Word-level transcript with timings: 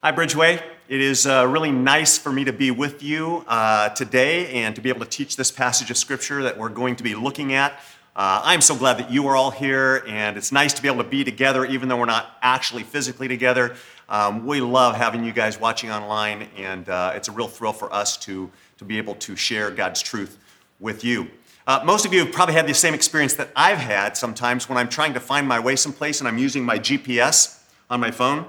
Hi, 0.00 0.12
Bridgeway. 0.12 0.62
It 0.88 1.00
is 1.00 1.26
uh, 1.26 1.44
really 1.48 1.72
nice 1.72 2.18
for 2.18 2.30
me 2.30 2.44
to 2.44 2.52
be 2.52 2.70
with 2.70 3.02
you 3.02 3.44
uh, 3.48 3.88
today 3.88 4.62
and 4.62 4.76
to 4.76 4.80
be 4.80 4.90
able 4.90 5.00
to 5.00 5.10
teach 5.10 5.34
this 5.34 5.50
passage 5.50 5.90
of 5.90 5.96
Scripture 5.96 6.44
that 6.44 6.56
we're 6.56 6.68
going 6.68 6.94
to 6.94 7.02
be 7.02 7.16
looking 7.16 7.52
at. 7.52 7.72
Uh, 8.14 8.40
I'm 8.44 8.60
so 8.60 8.76
glad 8.76 8.98
that 8.98 9.10
you 9.10 9.26
are 9.26 9.34
all 9.34 9.50
here, 9.50 10.04
and 10.06 10.36
it's 10.36 10.52
nice 10.52 10.72
to 10.74 10.82
be 10.82 10.86
able 10.86 11.02
to 11.02 11.10
be 11.10 11.24
together 11.24 11.64
even 11.64 11.88
though 11.88 11.96
we're 11.96 12.04
not 12.04 12.38
actually 12.42 12.84
physically 12.84 13.26
together. 13.26 13.74
Um, 14.08 14.46
we 14.46 14.60
love 14.60 14.94
having 14.94 15.24
you 15.24 15.32
guys 15.32 15.58
watching 15.58 15.90
online, 15.90 16.46
and 16.56 16.88
uh, 16.88 17.14
it's 17.16 17.26
a 17.26 17.32
real 17.32 17.48
thrill 17.48 17.72
for 17.72 17.92
us 17.92 18.16
to, 18.18 18.48
to 18.76 18.84
be 18.84 18.98
able 18.98 19.16
to 19.16 19.34
share 19.34 19.68
God's 19.72 20.00
truth 20.00 20.38
with 20.78 21.02
you. 21.02 21.26
Uh, 21.66 21.82
most 21.84 22.06
of 22.06 22.12
you 22.12 22.20
have 22.20 22.32
probably 22.32 22.54
had 22.54 22.68
the 22.68 22.74
same 22.74 22.94
experience 22.94 23.34
that 23.34 23.50
I've 23.56 23.78
had 23.78 24.16
sometimes 24.16 24.68
when 24.68 24.78
I'm 24.78 24.88
trying 24.88 25.14
to 25.14 25.20
find 25.20 25.48
my 25.48 25.58
way 25.58 25.74
someplace 25.74 26.20
and 26.20 26.28
I'm 26.28 26.38
using 26.38 26.64
my 26.64 26.78
GPS 26.78 27.64
on 27.90 27.98
my 27.98 28.12
phone 28.12 28.48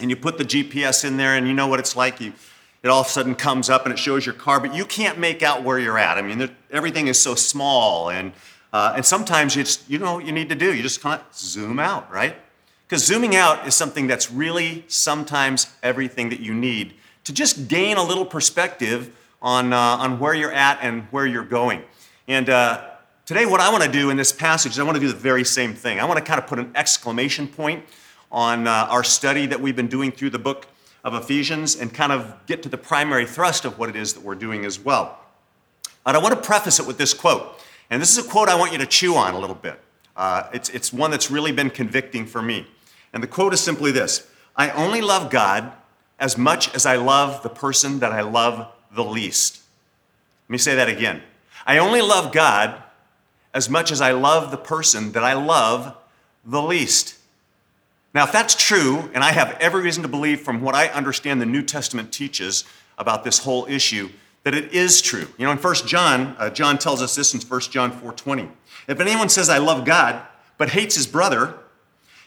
and 0.00 0.10
you 0.10 0.16
put 0.16 0.38
the 0.38 0.44
GPS 0.44 1.04
in 1.04 1.16
there, 1.16 1.34
and 1.36 1.46
you 1.46 1.54
know 1.54 1.66
what 1.66 1.80
it's 1.80 1.96
like. 1.96 2.20
You, 2.20 2.32
it 2.82 2.88
all 2.88 3.00
of 3.00 3.06
a 3.06 3.10
sudden 3.10 3.34
comes 3.34 3.68
up 3.68 3.84
and 3.84 3.92
it 3.92 3.98
shows 3.98 4.24
your 4.24 4.34
car, 4.34 4.60
but 4.60 4.74
you 4.74 4.84
can't 4.84 5.18
make 5.18 5.42
out 5.42 5.64
where 5.64 5.78
you're 5.78 5.98
at. 5.98 6.16
I 6.16 6.22
mean, 6.22 6.50
everything 6.70 7.08
is 7.08 7.18
so 7.18 7.34
small, 7.34 8.10
and 8.10 8.32
uh, 8.72 8.92
and 8.96 9.04
sometimes 9.04 9.56
you 9.56 9.64
just 9.64 9.88
you 9.90 9.98
know 9.98 10.14
what 10.14 10.26
you 10.26 10.32
need 10.32 10.48
to 10.48 10.54
do. 10.54 10.74
You 10.74 10.82
just 10.82 11.00
kind 11.00 11.20
of 11.20 11.34
zoom 11.34 11.78
out, 11.78 12.10
right? 12.12 12.36
Because 12.86 13.04
zooming 13.04 13.36
out 13.36 13.66
is 13.66 13.74
something 13.74 14.06
that's 14.06 14.30
really 14.30 14.84
sometimes 14.88 15.66
everything 15.82 16.30
that 16.30 16.40
you 16.40 16.54
need 16.54 16.94
to 17.24 17.32
just 17.32 17.68
gain 17.68 17.98
a 17.98 18.02
little 18.02 18.24
perspective 18.24 19.14
on 19.42 19.72
uh, 19.72 19.76
on 19.76 20.18
where 20.18 20.34
you're 20.34 20.52
at 20.52 20.78
and 20.80 21.02
where 21.10 21.26
you're 21.26 21.44
going. 21.44 21.82
And 22.26 22.48
uh, 22.48 22.84
today, 23.26 23.44
what 23.44 23.60
I 23.60 23.70
want 23.70 23.84
to 23.84 23.90
do 23.90 24.10
in 24.10 24.16
this 24.16 24.32
passage 24.32 24.72
is 24.72 24.78
I 24.78 24.84
want 24.84 24.96
to 24.96 25.00
do 25.00 25.08
the 25.08 25.14
very 25.14 25.44
same 25.44 25.74
thing. 25.74 26.00
I 26.00 26.04
want 26.04 26.18
to 26.18 26.24
kind 26.24 26.40
of 26.40 26.46
put 26.46 26.58
an 26.58 26.70
exclamation 26.74 27.48
point 27.48 27.84
on 28.30 28.66
uh, 28.66 28.86
our 28.90 29.04
study 29.04 29.46
that 29.46 29.60
we've 29.60 29.76
been 29.76 29.88
doing 29.88 30.12
through 30.12 30.30
the 30.30 30.38
book 30.38 30.66
of 31.04 31.14
Ephesians 31.14 31.76
and 31.76 31.92
kind 31.92 32.12
of 32.12 32.34
get 32.46 32.62
to 32.62 32.68
the 32.68 32.78
primary 32.78 33.26
thrust 33.26 33.64
of 33.64 33.78
what 33.78 33.88
it 33.88 33.96
is 33.96 34.14
that 34.14 34.22
we're 34.22 34.34
doing 34.34 34.64
as 34.64 34.78
well. 34.78 35.18
But 36.04 36.14
I 36.14 36.18
want 36.18 36.34
to 36.34 36.40
preface 36.40 36.80
it 36.80 36.86
with 36.86 36.98
this 36.98 37.14
quote. 37.14 37.60
And 37.90 38.00
this 38.00 38.16
is 38.16 38.24
a 38.24 38.28
quote 38.28 38.48
I 38.48 38.54
want 38.54 38.72
you 38.72 38.78
to 38.78 38.86
chew 38.86 39.14
on 39.14 39.34
a 39.34 39.38
little 39.38 39.54
bit. 39.54 39.80
Uh, 40.16 40.48
it's, 40.52 40.68
it's 40.70 40.92
one 40.92 41.10
that's 41.10 41.30
really 41.30 41.52
been 41.52 41.70
convicting 41.70 42.26
for 42.26 42.42
me. 42.42 42.66
And 43.12 43.22
the 43.22 43.26
quote 43.26 43.54
is 43.54 43.60
simply 43.60 43.92
this 43.92 44.26
I 44.56 44.70
only 44.70 45.00
love 45.00 45.30
God 45.30 45.72
as 46.18 46.36
much 46.36 46.74
as 46.74 46.84
I 46.84 46.96
love 46.96 47.42
the 47.42 47.48
person 47.48 48.00
that 48.00 48.12
I 48.12 48.22
love 48.22 48.72
the 48.94 49.04
least. 49.04 49.62
Let 50.48 50.52
me 50.52 50.58
say 50.58 50.74
that 50.74 50.88
again. 50.88 51.22
I 51.66 51.78
only 51.78 52.00
love 52.00 52.32
God 52.32 52.82
as 53.52 53.68
much 53.68 53.92
as 53.92 54.00
I 54.00 54.12
love 54.12 54.50
the 54.50 54.56
person 54.56 55.12
that 55.12 55.22
I 55.22 55.34
love 55.34 55.94
the 56.44 56.62
least. 56.62 57.17
Now, 58.14 58.24
if 58.24 58.32
that's 58.32 58.54
true, 58.54 59.10
and 59.12 59.22
I 59.22 59.32
have 59.32 59.56
every 59.60 59.82
reason 59.82 60.02
to 60.02 60.08
believe 60.08 60.40
from 60.40 60.60
what 60.62 60.74
I 60.74 60.88
understand 60.88 61.40
the 61.40 61.46
New 61.46 61.62
Testament 61.62 62.12
teaches 62.12 62.64
about 62.96 63.22
this 63.22 63.38
whole 63.38 63.66
issue, 63.66 64.08
that 64.44 64.54
it 64.54 64.72
is 64.72 65.02
true. 65.02 65.28
You 65.36 65.46
know, 65.46 65.52
in 65.52 65.58
1 65.58 65.74
John, 65.86 66.34
uh, 66.38 66.50
John 66.50 66.78
tells 66.78 67.02
us 67.02 67.14
this 67.14 67.34
in 67.34 67.40
1 67.40 67.60
John 67.62 67.92
4.20. 67.92 68.48
If 68.86 69.00
anyone 69.00 69.28
says, 69.28 69.48
I 69.48 69.58
love 69.58 69.84
God, 69.84 70.22
but 70.56 70.70
hates 70.70 70.94
his 70.94 71.06
brother, 71.06 71.54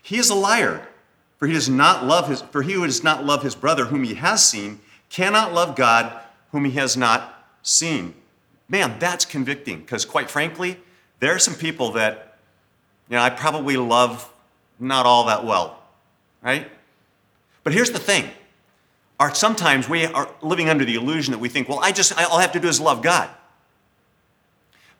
he 0.02 0.18
is 0.18 0.30
a 0.30 0.36
liar. 0.36 0.88
For 1.38 1.48
he 1.48 1.54
does 1.54 1.70
not 1.70 2.06
love 2.06 2.28
his, 2.28 2.42
for 2.42 2.62
he 2.62 2.74
who 2.74 2.86
does 2.86 3.04
not 3.04 3.26
love 3.26 3.42
his 3.42 3.56
brother 3.56 3.86
whom 3.86 4.04
he 4.04 4.14
has 4.14 4.48
seen 4.48 4.80
cannot 5.10 5.54
love 5.54 5.76
God 5.76 6.22
whom 6.52 6.66
he 6.66 6.72
has 6.74 6.96
not 6.96 7.48
seen. 7.64 8.14
Man, 8.70 9.00
that's 9.00 9.26
convicting, 9.26 9.80
because 9.80 10.06
quite 10.06 10.30
frankly, 10.30 10.78
there 11.20 11.34
are 11.34 11.40
some 11.40 11.56
people 11.56 11.94
that, 11.94 12.38
you 13.10 13.16
know, 13.16 13.24
I 13.24 13.32
probably 13.32 13.76
love 13.76 14.31
not 14.82 15.06
all 15.06 15.26
that 15.26 15.46
well, 15.46 15.82
right? 16.42 16.70
But 17.64 17.74
here's 17.74 17.92
the 17.92 18.00
thing. 18.00 18.30
Our, 19.20 19.34
sometimes 19.36 19.88
we 19.88 20.06
are 20.06 20.34
living 20.42 20.70
under 20.70 20.84
the 20.84 20.96
illusion 20.96 21.32
that 21.32 21.40
we 21.40 21.48
think, 21.48 21.70
well, 21.70 21.80
I 21.82 21.92
just, 21.92 22.18
all 22.18 22.38
I 22.38 22.42
have 22.42 22.54
to 22.54 22.60
do 22.60 22.68
is 22.68 22.82
love 22.82 23.02
God. 23.02 23.30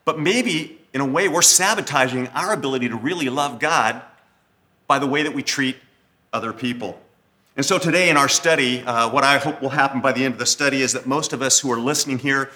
But 0.06 0.20
maybe, 0.20 0.80
in 0.94 1.02
a 1.02 1.06
way, 1.06 1.28
we're 1.28 1.42
sabotaging 1.42 2.28
our 2.30 2.54
ability 2.54 2.90
to 2.90 2.96
really 2.96 3.30
love 3.30 3.60
God 3.60 4.02
by 4.88 5.00
the 5.00 5.08
way 5.08 5.24
that 5.24 5.34
we 5.34 5.42
treat 5.42 5.78
other 6.34 6.54
people. 6.54 7.00
And 7.56 7.66
so 7.66 7.78
today 7.78 8.10
in 8.10 8.18
our 8.18 8.30
study, 8.30 8.82
uh, 8.82 9.10
what 9.10 9.24
I 9.24 9.38
hope 9.38 9.62
will 9.62 9.70
happen 9.70 10.02
by 10.02 10.12
the 10.12 10.24
end 10.24 10.34
of 10.34 10.40
the 10.40 10.46
study 10.46 10.82
is 10.82 10.94
that 10.94 11.06
most 11.06 11.34
of 11.34 11.42
us 11.42 11.60
who 11.60 11.72
are 11.72 11.80
listening 11.80 12.20
here, 12.20 12.50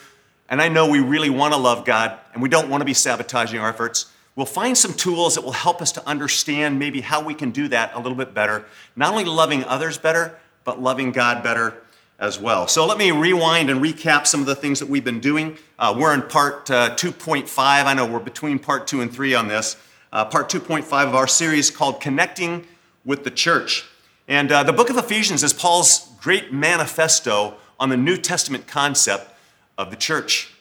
and 0.50 0.62
I 0.62 0.70
know 0.70 0.90
we 0.90 1.00
really 1.00 1.30
want 1.30 1.54
to 1.54 1.60
love 1.60 1.86
God 1.86 2.18
and 2.34 2.42
we 2.42 2.50
don't 2.50 2.70
want 2.70 2.82
to 2.82 2.86
be 2.86 2.94
sabotaging 2.94 3.60
our 3.60 3.70
efforts, 3.70 4.12
We'll 4.36 4.46
find 4.46 4.78
some 4.78 4.94
tools 4.94 5.36
that 5.36 5.42
will 5.44 5.54
help 5.54 5.82
us 5.82 5.94
to 5.94 6.06
understand 6.08 6.78
maybe 6.78 7.02
how 7.02 7.24
we 7.24 7.34
can 7.34 7.52
do 7.52 7.70
that 7.70 7.94
a 7.94 7.98
little 7.98 8.18
bit 8.18 8.34
better. 8.34 8.66
Not 8.96 9.12
only 9.12 9.24
loving 9.24 9.64
others 9.64 9.98
better, 9.98 10.38
but 10.66 10.82
loving 10.82 11.12
God 11.12 11.42
better 11.42 11.82
as 12.20 12.40
well. 12.40 12.68
So 12.68 12.86
let 12.86 12.98
me 12.98 13.12
rewind 13.12 13.70
and 13.70 13.82
recap 13.82 14.28
some 14.28 14.42
of 14.42 14.46
the 14.46 14.56
things 14.56 14.80
that 14.80 14.90
we've 14.90 15.04
been 15.04 15.20
doing. 15.20 15.58
Uh, 15.80 15.96
we're 15.98 16.14
in 16.14 16.22
part 16.22 16.70
uh, 16.70 16.96
2.5. 16.96 17.48
I 17.58 17.94
know 17.94 18.06
we're 18.06 18.20
between 18.20 18.60
part 18.60 18.88
two 18.88 19.02
and 19.02 19.12
three 19.14 19.34
on 19.34 19.48
this. 19.48 19.78
Uh, 20.12 20.26
part 20.26 20.50
2.5 20.50 21.08
of 21.08 21.16
our 21.16 21.28
series 21.28 21.70
called 21.70 22.02
Connecting 22.02 22.66
with 23.04 23.24
the 23.24 23.32
Church. 23.32 23.86
And 24.28 24.52
uh, 24.52 24.64
the 24.64 24.74
book 24.74 24.90
of 24.90 24.98
Ephesians 24.98 25.44
is 25.44 25.54
Paul's 25.54 26.10
great 26.20 26.52
manifesto 26.52 27.56
on 27.80 27.90
the 27.90 27.98
New 27.98 28.18
Testament 28.18 28.66
concept 28.66 29.30
of 29.78 29.92
the 29.92 29.98
church. 29.98 30.55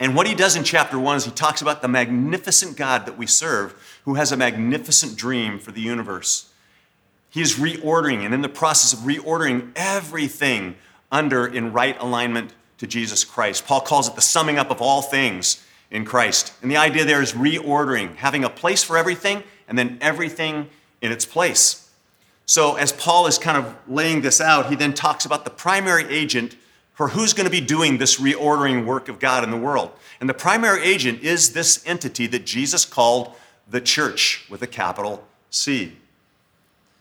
And 0.00 0.16
what 0.16 0.26
he 0.26 0.34
does 0.34 0.56
in 0.56 0.64
chapter 0.64 0.98
one 0.98 1.18
is 1.18 1.26
he 1.26 1.30
talks 1.30 1.60
about 1.60 1.82
the 1.82 1.88
magnificent 1.88 2.76
God 2.76 3.04
that 3.04 3.18
we 3.18 3.26
serve, 3.26 4.00
who 4.06 4.14
has 4.14 4.32
a 4.32 4.36
magnificent 4.36 5.14
dream 5.14 5.58
for 5.58 5.72
the 5.72 5.82
universe. 5.82 6.50
He 7.28 7.42
is 7.42 7.56
reordering 7.56 8.24
and 8.24 8.32
in 8.32 8.40
the 8.40 8.48
process 8.48 8.94
of 8.94 9.00
reordering 9.00 9.70
everything 9.76 10.76
under 11.12 11.46
in 11.46 11.74
right 11.74 12.00
alignment 12.00 12.54
to 12.78 12.86
Jesus 12.86 13.24
Christ. 13.24 13.66
Paul 13.66 13.82
calls 13.82 14.08
it 14.08 14.14
the 14.14 14.22
summing 14.22 14.58
up 14.58 14.70
of 14.70 14.80
all 14.80 15.02
things 15.02 15.62
in 15.90 16.06
Christ. 16.06 16.54
And 16.62 16.70
the 16.70 16.78
idea 16.78 17.04
there 17.04 17.20
is 17.20 17.34
reordering, 17.34 18.16
having 18.16 18.42
a 18.42 18.50
place 18.50 18.82
for 18.82 18.96
everything 18.96 19.42
and 19.68 19.78
then 19.78 19.98
everything 20.00 20.70
in 21.02 21.12
its 21.12 21.26
place. 21.26 21.90
So, 22.46 22.74
as 22.74 22.90
Paul 22.90 23.26
is 23.26 23.38
kind 23.38 23.58
of 23.58 23.76
laying 23.86 24.22
this 24.22 24.40
out, 24.40 24.70
he 24.70 24.74
then 24.74 24.94
talks 24.94 25.24
about 25.24 25.44
the 25.44 25.50
primary 25.50 26.04
agent 26.08 26.56
for 27.00 27.08
who's 27.08 27.32
going 27.32 27.46
to 27.46 27.50
be 27.50 27.62
doing 27.62 27.96
this 27.96 28.20
reordering 28.20 28.84
work 28.84 29.08
of 29.08 29.18
God 29.18 29.42
in 29.42 29.50
the 29.50 29.56
world. 29.56 29.90
And 30.20 30.28
the 30.28 30.34
primary 30.34 30.82
agent 30.82 31.22
is 31.22 31.54
this 31.54 31.82
entity 31.86 32.26
that 32.26 32.44
Jesus 32.44 32.84
called 32.84 33.32
the 33.70 33.80
church 33.80 34.46
with 34.50 34.60
a 34.60 34.66
capital 34.66 35.26
C. 35.48 35.96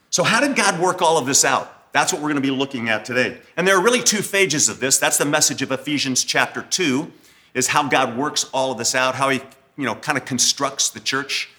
So, 0.10 0.24
how 0.24 0.40
did 0.40 0.56
God 0.56 0.80
work 0.80 1.02
all 1.02 1.18
of 1.18 1.26
this 1.26 1.44
out? 1.44 1.92
That's 1.92 2.14
what 2.14 2.22
we're 2.22 2.30
going 2.30 2.42
to 2.42 2.50
be 2.50 2.50
looking 2.50 2.88
at 2.88 3.04
today. 3.04 3.40
And 3.58 3.68
there 3.68 3.76
are 3.76 3.84
really 3.84 4.02
two 4.02 4.22
phases 4.22 4.70
of 4.70 4.80
this. 4.80 4.98
That's 4.98 5.18
the 5.18 5.26
message 5.26 5.62
of 5.62 5.70
Ephesians 5.70 6.24
chapter 6.24 6.62
2 6.62 7.12
is 7.54 7.68
how 7.68 7.90
God 7.90 8.16
works 8.16 8.46
all 8.54 8.72
of 8.72 8.78
this 8.78 8.96
out, 8.96 9.16
how 9.16 9.28
he, 9.28 9.42
you 9.76 9.84
know, 9.84 9.96
kind 9.96 10.18
of 10.18 10.24
constructs 10.24 10.90
the 10.90 11.02
church. 11.02 11.50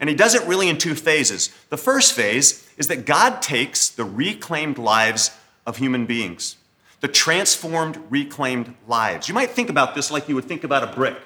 And 0.00 0.10
he 0.10 0.14
does 0.14 0.34
it 0.34 0.46
really 0.46 0.68
in 0.68 0.76
two 0.76 0.96
phases. 0.96 1.48
The 1.70 1.78
first 1.78 2.12
phase 2.12 2.70
is 2.76 2.88
that 2.88 3.06
God 3.06 3.40
takes 3.40 3.88
the 3.88 4.04
reclaimed 4.04 4.76
lives 4.76 5.30
of 5.64 5.78
human 5.78 6.04
beings 6.04 6.56
the 7.00 7.08
transformed, 7.08 7.98
reclaimed 8.10 8.74
lives. 8.88 9.28
You 9.28 9.34
might 9.34 9.50
think 9.50 9.70
about 9.70 9.94
this 9.94 10.10
like 10.10 10.28
you 10.28 10.34
would 10.34 10.46
think 10.46 10.64
about 10.64 10.82
a 10.82 10.88
brick. 10.88 11.16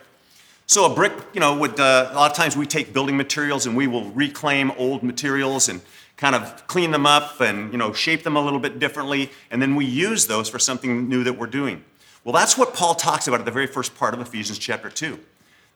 So 0.67 0.85
a 0.85 0.95
brick, 0.95 1.13
you 1.33 1.41
know, 1.41 1.57
would 1.57 1.81
uh, 1.81 2.11
a 2.13 2.15
lot 2.15 2.31
of 2.31 2.37
times 2.37 2.57
we 2.57 2.67
take 2.67 2.93
building 2.93 3.17
materials 3.17 3.67
and 3.67 3.77
we 3.77 3.87
will 3.87 4.11
reclaim 4.11 4.71
old 4.73 5.03
materials 5.03 5.69
and 5.69 5.81
kind 6.17 6.37
of 6.37 6.67
clean 6.67 6.91
them 6.91 7.07
up 7.07 7.41
and 7.41 7.73
you 7.73 7.79
know 7.79 7.93
shape 7.93 8.23
them 8.23 8.37
a 8.37 8.41
little 8.41 8.61
bit 8.61 8.79
differently, 8.79 9.31
and 9.51 9.61
then 9.61 9.75
we 9.75 9.85
use 9.85 10.27
those 10.27 10.49
for 10.49 10.59
something 10.59 11.09
new 11.09 11.25
that 11.25 11.33
we're 11.33 11.47
doing. 11.47 11.83
Well, 12.23 12.35
that's 12.35 12.57
what 12.59 12.75
Paul 12.75 12.95
talks 12.95 13.27
about 13.27 13.41
at 13.41 13.47
the 13.47 13.53
very 13.53 13.67
first 13.67 13.97
part 13.97 14.15
of 14.15 14.21
Ephesians 14.21 14.59
chapter 14.59 14.91
two, 14.91 15.19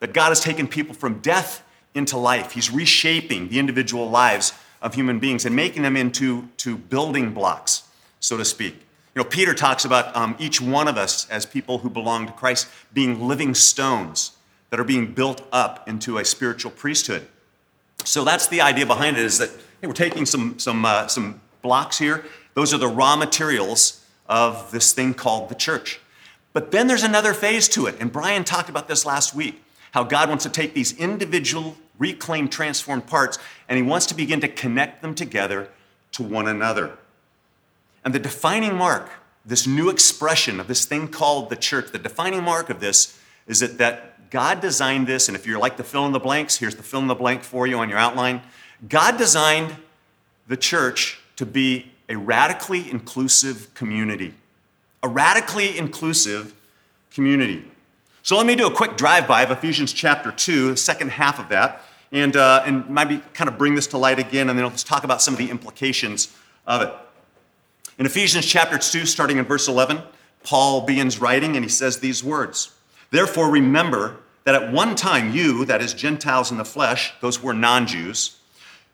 that 0.00 0.12
God 0.12 0.28
has 0.28 0.40
taken 0.40 0.68
people 0.68 0.94
from 0.94 1.20
death 1.20 1.64
into 1.94 2.18
life. 2.18 2.52
He's 2.52 2.70
reshaping 2.70 3.48
the 3.48 3.58
individual 3.58 4.10
lives 4.10 4.52
of 4.82 4.94
human 4.94 5.18
beings 5.18 5.46
and 5.46 5.56
making 5.56 5.82
them 5.82 5.96
into 5.96 6.48
to 6.58 6.76
building 6.76 7.32
blocks, 7.32 7.88
so 8.20 8.36
to 8.36 8.44
speak. 8.44 8.86
You 9.14 9.22
know, 9.22 9.28
Peter 9.28 9.54
talks 9.54 9.84
about 9.84 10.14
um, 10.16 10.34
each 10.40 10.60
one 10.60 10.88
of 10.88 10.96
us 10.96 11.28
as 11.30 11.46
people 11.46 11.78
who 11.78 11.88
belong 11.88 12.26
to 12.26 12.32
Christ 12.32 12.66
being 12.92 13.28
living 13.28 13.54
stones 13.54 14.32
that 14.70 14.80
are 14.80 14.84
being 14.84 15.12
built 15.12 15.46
up 15.52 15.88
into 15.88 16.18
a 16.18 16.24
spiritual 16.24 16.72
priesthood. 16.72 17.28
So 18.04 18.24
that's 18.24 18.48
the 18.48 18.60
idea 18.60 18.86
behind 18.86 19.16
it 19.16 19.24
is 19.24 19.38
that 19.38 19.50
hey, 19.80 19.86
we're 19.86 19.92
taking 19.92 20.26
some, 20.26 20.58
some, 20.58 20.84
uh, 20.84 21.06
some 21.06 21.40
blocks 21.62 21.98
here. 21.98 22.24
Those 22.54 22.74
are 22.74 22.78
the 22.78 22.88
raw 22.88 23.14
materials 23.14 24.04
of 24.28 24.70
this 24.72 24.92
thing 24.92 25.14
called 25.14 25.48
the 25.48 25.54
church. 25.54 26.00
But 26.52 26.72
then 26.72 26.88
there's 26.88 27.04
another 27.04 27.34
phase 27.34 27.68
to 27.70 27.86
it. 27.86 27.96
And 28.00 28.12
Brian 28.12 28.42
talked 28.42 28.68
about 28.68 28.88
this 28.88 29.06
last 29.06 29.34
week 29.34 29.62
how 29.92 30.02
God 30.02 30.28
wants 30.28 30.42
to 30.42 30.50
take 30.50 30.74
these 30.74 30.96
individual, 30.98 31.76
reclaimed, 32.00 32.50
transformed 32.50 33.06
parts 33.06 33.38
and 33.68 33.76
he 33.76 33.82
wants 33.82 34.06
to 34.06 34.14
begin 34.14 34.40
to 34.40 34.48
connect 34.48 35.02
them 35.02 35.14
together 35.14 35.68
to 36.12 36.24
one 36.24 36.48
another. 36.48 36.98
And 38.04 38.14
the 38.14 38.18
defining 38.18 38.74
mark, 38.76 39.10
this 39.44 39.66
new 39.66 39.88
expression 39.88 40.60
of 40.60 40.68
this 40.68 40.84
thing 40.84 41.08
called 41.08 41.50
the 41.50 41.56
church, 41.56 41.92
the 41.92 41.98
defining 41.98 42.42
mark 42.42 42.70
of 42.70 42.80
this 42.80 43.18
is 43.46 43.60
that, 43.60 43.78
that 43.78 44.30
God 44.30 44.60
designed 44.60 45.06
this, 45.06 45.28
and 45.28 45.36
if 45.36 45.46
you're 45.46 45.58
like 45.58 45.76
the 45.76 45.84
fill 45.84 46.06
in 46.06 46.12
the 46.12 46.20
blanks, 46.20 46.58
here's 46.58 46.76
the 46.76 46.82
fill 46.82 47.00
in 47.00 47.06
the 47.06 47.14
blank 47.14 47.42
for 47.42 47.66
you 47.66 47.78
on 47.78 47.88
your 47.88 47.98
outline. 47.98 48.42
God 48.88 49.16
designed 49.16 49.76
the 50.48 50.56
church 50.56 51.20
to 51.36 51.46
be 51.46 51.92
a 52.08 52.16
radically 52.16 52.90
inclusive 52.90 53.72
community. 53.74 54.34
A 55.02 55.08
radically 55.08 55.78
inclusive 55.78 56.54
community. 57.10 57.64
So 58.22 58.36
let 58.36 58.46
me 58.46 58.56
do 58.56 58.66
a 58.66 58.74
quick 58.74 58.96
drive-by 58.96 59.42
of 59.42 59.50
Ephesians 59.50 59.92
chapter 59.92 60.32
2, 60.32 60.70
the 60.70 60.76
second 60.76 61.10
half 61.10 61.38
of 61.38 61.48
that, 61.50 61.82
and, 62.10 62.36
uh, 62.36 62.62
and 62.66 62.88
maybe 62.88 63.22
kind 63.34 63.48
of 63.48 63.58
bring 63.58 63.74
this 63.74 63.86
to 63.88 63.98
light 63.98 64.18
again, 64.18 64.48
and 64.48 64.58
then 64.58 64.66
let's 64.66 64.82
talk 64.82 65.04
about 65.04 65.20
some 65.20 65.34
of 65.34 65.38
the 65.38 65.50
implications 65.50 66.34
of 66.66 66.82
it. 66.82 66.94
In 67.96 68.06
Ephesians 68.06 68.44
chapter 68.44 68.76
2, 68.76 69.06
starting 69.06 69.38
in 69.38 69.44
verse 69.44 69.68
11, 69.68 70.02
Paul 70.42 70.80
begins 70.80 71.20
writing 71.20 71.54
and 71.54 71.64
he 71.64 71.70
says 71.70 71.98
these 71.98 72.24
words 72.24 72.74
Therefore, 73.10 73.50
remember 73.50 74.16
that 74.42 74.56
at 74.56 74.72
one 74.72 74.96
time 74.96 75.32
you, 75.32 75.64
that 75.66 75.80
is 75.80 75.94
Gentiles 75.94 76.50
in 76.50 76.58
the 76.58 76.64
flesh, 76.64 77.12
those 77.20 77.36
who 77.36 77.46
were 77.46 77.54
non 77.54 77.86
Jews, 77.86 78.38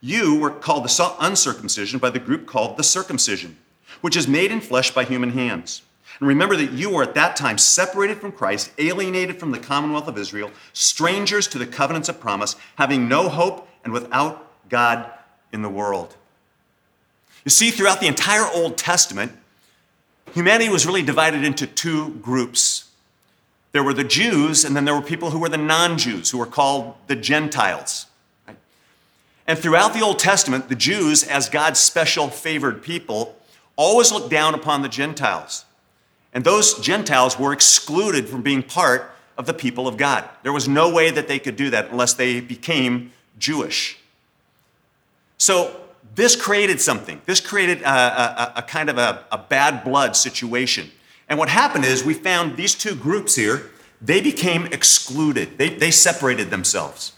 you 0.03 0.39
were 0.39 0.51
called 0.51 0.85
the 0.85 1.15
uncircumcision 1.19 1.99
by 1.99 2.11
the 2.11 2.19
group 2.19 2.47
called 2.47 2.77
the 2.77 2.83
circumcision, 2.83 3.57
which 4.03 4.17
is 4.17 4.29
made 4.29 4.53
in 4.53 4.61
flesh 4.61 4.91
by 4.91 5.05
human 5.05 5.31
hands. 5.31 5.81
And 6.19 6.29
remember 6.29 6.57
that 6.57 6.73
you 6.73 6.91
were 6.91 7.03
at 7.03 7.15
that 7.15 7.37
time 7.37 7.57
separated 7.57 8.19
from 8.19 8.33
Christ, 8.33 8.71
alienated 8.77 9.41
from 9.41 9.51
the 9.51 9.59
commonwealth 9.59 10.09
of 10.09 10.19
Israel, 10.19 10.51
strangers 10.75 11.49
to 11.49 11.59
the 11.59 11.67
covenants 11.67 12.11
of 12.11 12.21
promise, 12.21 12.55
having 12.77 13.09
no 13.09 13.31
hope 13.31 13.67
and 13.83 13.95
without 13.95 14.69
God 14.69 15.11
in 15.53 15.63
the 15.63 15.71
world. 15.71 16.17
You 17.45 17.51
see, 17.51 17.71
throughout 17.71 18.01
the 18.01 18.07
entire 18.07 18.47
Old 18.53 18.77
Testament, 18.77 19.33
humanity 20.33 20.71
was 20.71 20.87
really 20.87 21.03
divided 21.03 21.45
into 21.45 21.67
two 21.67 22.11
groups. 22.17 22.91
There 23.73 23.83
were 23.83 23.95
the 23.95 24.05
Jews, 24.05 24.65
and 24.65 24.77
then 24.77 24.85
there 24.85 24.95
were 24.95 25.03
people 25.03 25.31
who 25.31 25.39
were 25.39 25.49
the 25.49 25.57
non 25.57 25.97
Jews, 25.97 26.31
who 26.31 26.39
were 26.39 26.47
called 26.47 26.95
the 27.07 27.17
Gentiles. 27.17 28.07
And 29.47 29.59
throughout 29.59 29.95
the 29.95 30.01
Old 30.01 30.19
Testament, 30.19 30.69
the 30.69 30.75
Jews, 30.75 31.25
as 31.25 31.49
God's 31.49 31.81
special 31.81 32.29
favored 32.29 32.83
people, 32.83 33.37
always 33.75 34.13
looked 34.13 34.31
down 34.31 34.55
upon 34.55 34.83
the 34.83 34.89
Gentiles. 34.89 35.65
And 36.33 36.45
those 36.45 36.79
Gentiles 36.79 37.39
were 37.39 37.53
excluded 37.53 38.29
from 38.29 38.43
being 38.43 38.63
part 38.63 39.11
of 39.37 39.47
the 39.47 39.55
people 39.55 39.89
of 39.89 39.97
God. 39.97 40.29
There 40.43 40.53
was 40.53 40.69
no 40.69 40.93
way 40.93 41.11
that 41.11 41.27
they 41.27 41.39
could 41.39 41.57
do 41.57 41.71
that 41.71 41.91
unless 41.91 42.15
they 42.15 42.41
became 42.41 43.13
Jewish. 43.39 43.99
So 45.39 45.81
this 46.15 46.37
created 46.37 46.81
something. 46.81 47.21
This 47.27 47.41
created 47.41 47.83
a, 47.83 47.89
a, 47.89 48.53
a 48.57 48.63
kind 48.63 48.91
of 48.91 48.99
a, 48.99 49.25
a 49.31 49.39
bad 49.39 49.85
blood 49.85 50.17
situation. 50.17 50.91
And 51.29 51.39
what 51.39 51.49
happened 51.49 51.85
is 51.85 52.05
we 52.05 52.15
found 52.15 52.57
these 52.57 52.75
two 52.75 52.95
groups 52.95 53.37
here, 53.37 53.71
they 54.03 54.21
became 54.21 54.67
excluded, 54.67 55.59
they, 55.59 55.69
they 55.71 55.91
separated 55.91 56.51
themselves. 56.51 57.13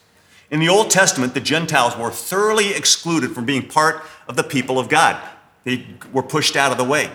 In 0.51 0.61
the 0.61 0.69
Old 0.69 0.91
Testament, 0.91 1.33
the 1.33 1.41
Gentiles 1.41 1.97
were 1.97 2.11
thoroughly 2.11 2.75
excluded 2.75 3.31
from 3.31 3.47
being 3.47 3.67
part 3.67 4.05
of 4.29 4.37
the 4.37 4.43
people 4.43 4.79
of 4.79 4.91
God. 4.91 5.21
They 5.65 5.87
were 6.13 6.23
pushed 6.23 6.57
out 6.57 6.73
of 6.73 6.79
the 6.79 6.85
way. 6.85 7.11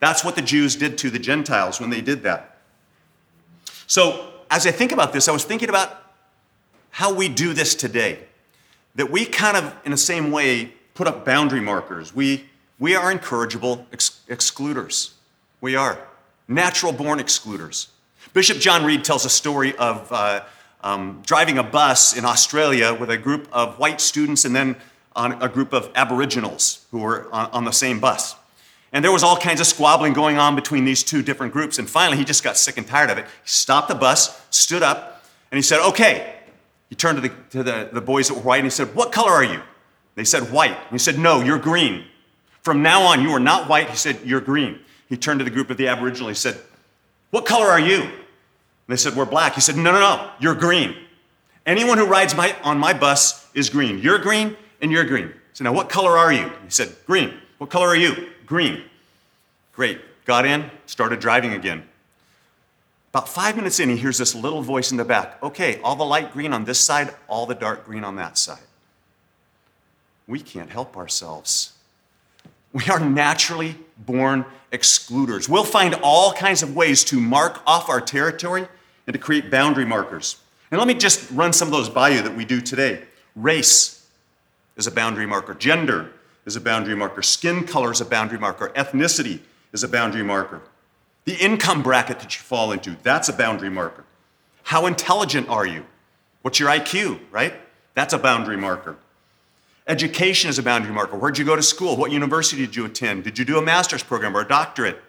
That's 0.00 0.22
what 0.22 0.36
the 0.36 0.42
Jews 0.42 0.76
did 0.76 0.98
to 0.98 1.10
the 1.10 1.18
Gentiles 1.18 1.80
when 1.80 1.90
they 1.90 2.02
did 2.02 2.22
that. 2.24 2.58
So, 3.86 4.32
as 4.50 4.66
I 4.66 4.70
think 4.70 4.92
about 4.92 5.12
this, 5.12 5.28
I 5.28 5.32
was 5.32 5.44
thinking 5.44 5.68
about 5.70 5.96
how 6.90 7.12
we 7.12 7.28
do 7.28 7.54
this 7.54 7.74
today. 7.74 8.18
That 8.96 9.10
we 9.10 9.24
kind 9.24 9.56
of, 9.56 9.74
in 9.84 9.90
the 9.90 9.96
same 9.96 10.30
way, 10.30 10.74
put 10.98 11.06
up 11.06 11.24
boundary 11.24 11.60
markers. 11.60 12.12
We, 12.12 12.44
we 12.80 12.96
are 12.96 13.12
incorrigible 13.12 13.86
ex- 13.92 14.20
excluders. 14.28 15.12
We 15.60 15.76
are 15.76 15.96
natural 16.48 16.92
born 16.92 17.20
excluders. 17.20 17.86
Bishop 18.34 18.58
John 18.58 18.84
Reed 18.84 19.04
tells 19.04 19.24
a 19.24 19.30
story 19.30 19.76
of 19.76 20.10
uh, 20.10 20.42
um, 20.82 21.22
driving 21.24 21.56
a 21.56 21.62
bus 21.62 22.16
in 22.16 22.24
Australia 22.24 22.92
with 22.92 23.10
a 23.10 23.16
group 23.16 23.46
of 23.52 23.78
white 23.78 24.00
students 24.00 24.44
and 24.44 24.56
then 24.56 24.74
a 25.14 25.48
group 25.48 25.72
of 25.72 25.88
Aboriginals 25.94 26.84
who 26.90 26.98
were 26.98 27.32
on, 27.32 27.48
on 27.52 27.64
the 27.64 27.72
same 27.72 28.00
bus. 28.00 28.34
And 28.92 29.04
there 29.04 29.12
was 29.12 29.22
all 29.22 29.36
kinds 29.36 29.60
of 29.60 29.68
squabbling 29.68 30.14
going 30.14 30.36
on 30.38 30.56
between 30.56 30.84
these 30.84 31.04
two 31.04 31.22
different 31.22 31.52
groups. 31.52 31.78
And 31.78 31.88
finally, 31.88 32.16
he 32.16 32.24
just 32.24 32.42
got 32.42 32.56
sick 32.56 32.76
and 32.76 32.86
tired 32.86 33.10
of 33.10 33.18
it. 33.18 33.24
He 33.24 33.48
stopped 33.48 33.86
the 33.86 33.94
bus, 33.94 34.44
stood 34.50 34.82
up, 34.82 35.24
and 35.52 35.58
he 35.58 35.62
said, 35.62 35.80
Okay. 35.90 36.34
He 36.88 36.94
turned 36.94 37.22
to 37.22 37.28
the, 37.28 37.34
to 37.50 37.62
the, 37.62 37.90
the 37.92 38.00
boys 38.00 38.28
that 38.28 38.34
were 38.34 38.40
white 38.40 38.58
and 38.58 38.66
he 38.66 38.70
said, 38.70 38.96
What 38.96 39.12
color 39.12 39.30
are 39.30 39.44
you? 39.44 39.60
They 40.18 40.24
said, 40.24 40.50
White. 40.50 40.76
He 40.90 40.98
said, 40.98 41.16
No, 41.16 41.42
you're 41.42 41.60
green. 41.60 42.04
From 42.62 42.82
now 42.82 43.02
on, 43.02 43.22
you 43.22 43.30
are 43.30 43.38
not 43.38 43.68
white. 43.68 43.88
He 43.88 43.96
said, 43.96 44.18
You're 44.24 44.40
green. 44.40 44.80
He 45.08 45.16
turned 45.16 45.38
to 45.38 45.44
the 45.44 45.50
group 45.50 45.70
of 45.70 45.76
the 45.76 45.86
Aboriginal. 45.86 46.28
He 46.28 46.34
said, 46.34 46.58
What 47.30 47.46
color 47.46 47.66
are 47.66 47.78
you? 47.78 48.02
And 48.02 48.12
they 48.88 48.96
said, 48.96 49.14
We're 49.14 49.26
black. 49.26 49.54
He 49.54 49.60
said, 49.60 49.76
No, 49.76 49.92
no, 49.92 50.00
no, 50.00 50.30
you're 50.40 50.56
green. 50.56 50.96
Anyone 51.64 51.98
who 51.98 52.04
rides 52.04 52.34
my, 52.34 52.52
on 52.64 52.78
my 52.78 52.94
bus 52.94 53.48
is 53.54 53.70
green. 53.70 54.00
You're 54.00 54.18
green 54.18 54.56
and 54.82 54.90
you're 54.90 55.04
green. 55.04 55.32
So 55.52 55.62
now, 55.62 55.72
what 55.72 55.88
color 55.88 56.18
are 56.18 56.32
you? 56.32 56.50
He 56.64 56.70
said, 56.70 56.92
Green. 57.06 57.34
What 57.58 57.70
color 57.70 57.86
are 57.86 57.96
you? 57.96 58.30
Green. 58.44 58.82
Great. 59.72 60.00
Got 60.24 60.46
in, 60.46 60.68
started 60.86 61.20
driving 61.20 61.52
again. 61.52 61.84
About 63.14 63.28
five 63.28 63.54
minutes 63.54 63.78
in, 63.78 63.88
he 63.88 63.96
hears 63.96 64.18
this 64.18 64.34
little 64.34 64.62
voice 64.62 64.90
in 64.90 64.96
the 64.96 65.04
back. 65.04 65.40
Okay, 65.44 65.80
all 65.82 65.94
the 65.94 66.04
light 66.04 66.32
green 66.32 66.52
on 66.52 66.64
this 66.64 66.80
side, 66.80 67.14
all 67.28 67.46
the 67.46 67.54
dark 67.54 67.84
green 67.84 68.02
on 68.02 68.16
that 68.16 68.36
side 68.36 68.58
we 70.28 70.38
can't 70.38 70.70
help 70.70 70.96
ourselves. 70.96 71.72
We 72.72 72.84
are 72.90 73.00
naturally 73.00 73.76
born 73.96 74.44
excluders. 74.70 75.48
We'll 75.48 75.64
find 75.64 75.94
all 76.02 76.32
kinds 76.32 76.62
of 76.62 76.76
ways 76.76 77.02
to 77.04 77.18
mark 77.18 77.62
off 77.66 77.88
our 77.88 78.00
territory 78.00 78.68
and 79.06 79.14
to 79.14 79.18
create 79.18 79.50
boundary 79.50 79.86
markers. 79.86 80.36
And 80.70 80.78
let 80.78 80.86
me 80.86 80.94
just 80.94 81.30
run 81.30 81.54
some 81.54 81.68
of 81.68 81.72
those 81.72 81.88
by 81.88 82.10
you 82.10 82.22
that 82.22 82.36
we 82.36 82.44
do 82.44 82.60
today. 82.60 83.02
Race 83.34 84.06
is 84.76 84.86
a 84.86 84.90
boundary 84.90 85.26
marker, 85.26 85.54
gender 85.54 86.12
is 86.44 86.56
a 86.56 86.60
boundary 86.60 86.94
marker, 86.94 87.22
skin 87.22 87.66
color 87.66 87.90
is 87.90 88.00
a 88.02 88.04
boundary 88.04 88.38
marker, 88.38 88.68
ethnicity 88.76 89.40
is 89.72 89.82
a 89.82 89.88
boundary 89.88 90.22
marker. 90.22 90.60
The 91.24 91.34
income 91.36 91.82
bracket 91.82 92.20
that 92.20 92.36
you 92.36 92.42
fall 92.42 92.72
into, 92.72 92.96
that's 93.02 93.28
a 93.28 93.32
boundary 93.32 93.70
marker. 93.70 94.04
How 94.64 94.86
intelligent 94.86 95.48
are 95.48 95.66
you? 95.66 95.86
What's 96.42 96.60
your 96.60 96.68
IQ, 96.68 97.20
right? 97.30 97.54
That's 97.94 98.12
a 98.12 98.18
boundary 98.18 98.56
marker. 98.56 98.96
Education 99.88 100.50
is 100.50 100.58
a 100.58 100.62
boundary 100.62 100.92
marker. 100.92 101.16
Where'd 101.16 101.38
you 101.38 101.46
go 101.46 101.56
to 101.56 101.62
school? 101.62 101.96
What 101.96 102.12
university 102.12 102.60
did 102.60 102.76
you 102.76 102.84
attend? 102.84 103.24
Did 103.24 103.38
you 103.38 103.46
do 103.46 103.56
a 103.56 103.62
master's 103.62 104.02
program 104.02 104.36
or 104.36 104.42
a 104.42 104.46
doctorate? 104.46 105.00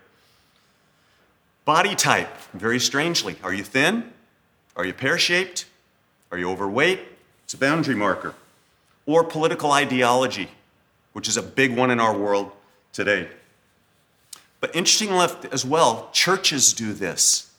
Body 1.65 1.95
type, 1.95 2.33
very 2.53 2.79
strangely. 2.79 3.35
Are 3.43 3.53
you 3.53 3.63
thin? 3.63 4.13
Are 4.77 4.85
you 4.85 4.93
pear 4.93 5.17
shaped? 5.17 5.65
Are 6.31 6.37
you 6.37 6.49
overweight? 6.49 7.01
It's 7.43 7.53
a 7.53 7.57
boundary 7.57 7.93
marker. 7.93 8.35
Or 9.05 9.25
political 9.25 9.73
ideology, 9.73 10.47
which 11.11 11.27
is 11.27 11.35
a 11.35 11.43
big 11.43 11.75
one 11.75 11.91
in 11.91 11.99
our 11.99 12.17
world 12.17 12.51
today. 12.93 13.27
But 14.61 14.73
interesting 14.73 15.09
enough 15.09 15.43
as 15.53 15.65
well, 15.65 16.09
churches 16.13 16.71
do 16.71 16.93
this. 16.93 17.51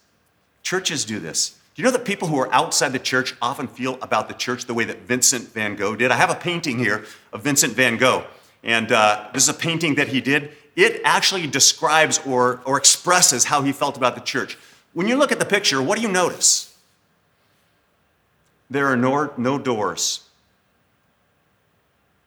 Churches 0.62 1.04
do 1.04 1.18
this 1.18 1.59
you 1.76 1.84
know 1.84 1.90
that 1.92 2.04
people 2.04 2.28
who 2.28 2.38
are 2.38 2.52
outside 2.52 2.92
the 2.92 2.98
church 2.98 3.34
often 3.40 3.68
feel 3.68 3.98
about 4.02 4.28
the 4.28 4.34
church 4.34 4.66
the 4.66 4.74
way 4.74 4.84
that 4.84 5.02
Vincent 5.02 5.48
van 5.52 5.76
Gogh 5.76 5.96
did? 5.96 6.10
I 6.10 6.16
have 6.16 6.30
a 6.30 6.34
painting 6.34 6.78
here 6.78 7.04
of 7.32 7.42
Vincent 7.42 7.74
van 7.74 7.96
Gogh, 7.96 8.24
and 8.62 8.90
uh, 8.92 9.28
this 9.32 9.44
is 9.44 9.48
a 9.48 9.54
painting 9.54 9.94
that 9.94 10.08
he 10.08 10.20
did. 10.20 10.50
It 10.76 11.00
actually 11.04 11.46
describes 11.46 12.20
or, 12.26 12.60
or 12.64 12.76
expresses 12.76 13.44
how 13.44 13.62
he 13.62 13.72
felt 13.72 13.96
about 13.96 14.14
the 14.14 14.20
church. 14.20 14.58
When 14.92 15.08
you 15.08 15.16
look 15.16 15.32
at 15.32 15.38
the 15.38 15.44
picture, 15.44 15.80
what 15.80 15.96
do 15.96 16.02
you 16.02 16.10
notice? 16.10 16.76
There 18.68 18.86
are 18.86 18.96
no, 18.96 19.32
no 19.36 19.58
doors. 19.58 20.28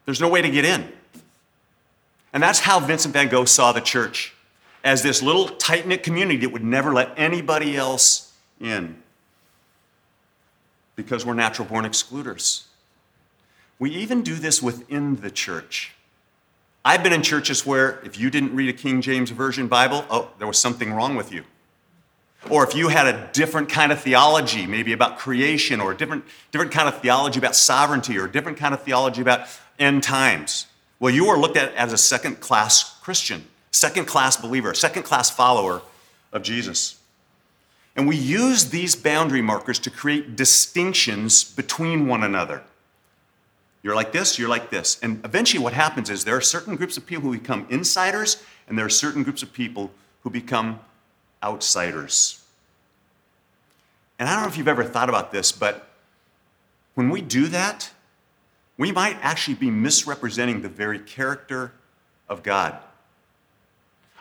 There's 0.04 0.20
no 0.20 0.28
way 0.28 0.42
to 0.42 0.50
get 0.50 0.64
in. 0.64 0.90
And 2.32 2.42
that's 2.42 2.60
how 2.60 2.80
Vincent 2.80 3.14
van 3.14 3.28
Gogh 3.28 3.44
saw 3.44 3.72
the 3.72 3.80
church 3.80 4.34
as 4.82 5.02
this 5.02 5.22
little 5.22 5.48
tight 5.48 5.86
knit 5.86 6.02
community 6.02 6.38
that 6.38 6.50
would 6.50 6.64
never 6.64 6.92
let 6.92 7.12
anybody 7.16 7.76
else 7.76 8.32
in 8.60 8.96
because 10.96 11.24
we're 11.26 11.34
natural 11.34 11.66
born 11.68 11.84
excluders. 11.84 12.64
We 13.78 13.90
even 13.90 14.22
do 14.22 14.34
this 14.34 14.62
within 14.62 15.16
the 15.16 15.30
church. 15.30 15.92
I've 16.84 17.02
been 17.02 17.12
in 17.12 17.22
churches 17.22 17.64
where 17.64 18.00
if 18.04 18.18
you 18.18 18.30
didn't 18.30 18.54
read 18.54 18.68
a 18.68 18.72
King 18.72 19.00
James 19.00 19.30
Version 19.30 19.68
Bible, 19.68 20.04
oh, 20.10 20.30
there 20.38 20.46
was 20.46 20.58
something 20.58 20.92
wrong 20.92 21.16
with 21.16 21.32
you. 21.32 21.44
Or 22.50 22.62
if 22.62 22.74
you 22.74 22.88
had 22.88 23.06
a 23.06 23.30
different 23.32 23.70
kind 23.70 23.90
of 23.90 24.00
theology, 24.00 24.66
maybe 24.66 24.92
about 24.92 25.18
creation, 25.18 25.80
or 25.80 25.92
a 25.92 25.96
different, 25.96 26.24
different 26.52 26.72
kind 26.72 26.88
of 26.88 27.00
theology 27.00 27.38
about 27.38 27.56
sovereignty, 27.56 28.18
or 28.18 28.26
a 28.26 28.30
different 28.30 28.58
kind 28.58 28.74
of 28.74 28.82
theology 28.82 29.22
about 29.22 29.48
end 29.78 30.02
times, 30.02 30.66
well, 31.00 31.12
you 31.12 31.26
were 31.26 31.38
looked 31.38 31.56
at 31.56 31.74
as 31.74 31.92
a 31.92 31.98
second 31.98 32.40
class 32.40 32.98
Christian, 33.00 33.46
second 33.70 34.04
class 34.06 34.36
believer, 34.36 34.74
second 34.74 35.04
class 35.04 35.30
follower 35.30 35.80
of 36.32 36.42
Jesus. 36.42 37.00
And 37.96 38.08
we 38.08 38.16
use 38.16 38.70
these 38.70 38.96
boundary 38.96 39.42
markers 39.42 39.78
to 39.80 39.90
create 39.90 40.36
distinctions 40.36 41.44
between 41.44 42.08
one 42.08 42.24
another. 42.24 42.62
You're 43.82 43.94
like 43.94 44.12
this, 44.12 44.38
you're 44.38 44.48
like 44.48 44.70
this. 44.70 44.98
And 45.02 45.24
eventually, 45.24 45.62
what 45.62 45.74
happens 45.74 46.10
is 46.10 46.24
there 46.24 46.36
are 46.36 46.40
certain 46.40 46.74
groups 46.74 46.96
of 46.96 47.06
people 47.06 47.30
who 47.30 47.38
become 47.38 47.66
insiders, 47.68 48.42
and 48.66 48.78
there 48.78 48.86
are 48.86 48.90
certain 48.90 49.22
groups 49.22 49.42
of 49.42 49.52
people 49.52 49.90
who 50.22 50.30
become 50.30 50.80
outsiders. 51.42 52.42
And 54.18 54.28
I 54.28 54.34
don't 54.34 54.42
know 54.44 54.48
if 54.48 54.56
you've 54.56 54.68
ever 54.68 54.84
thought 54.84 55.08
about 55.08 55.32
this, 55.32 55.52
but 55.52 55.88
when 56.94 57.10
we 57.10 57.20
do 57.20 57.46
that, 57.48 57.90
we 58.78 58.90
might 58.90 59.18
actually 59.20 59.54
be 59.54 59.70
misrepresenting 59.70 60.62
the 60.62 60.68
very 60.68 60.98
character 60.98 61.72
of 62.28 62.42
God. 62.42 62.76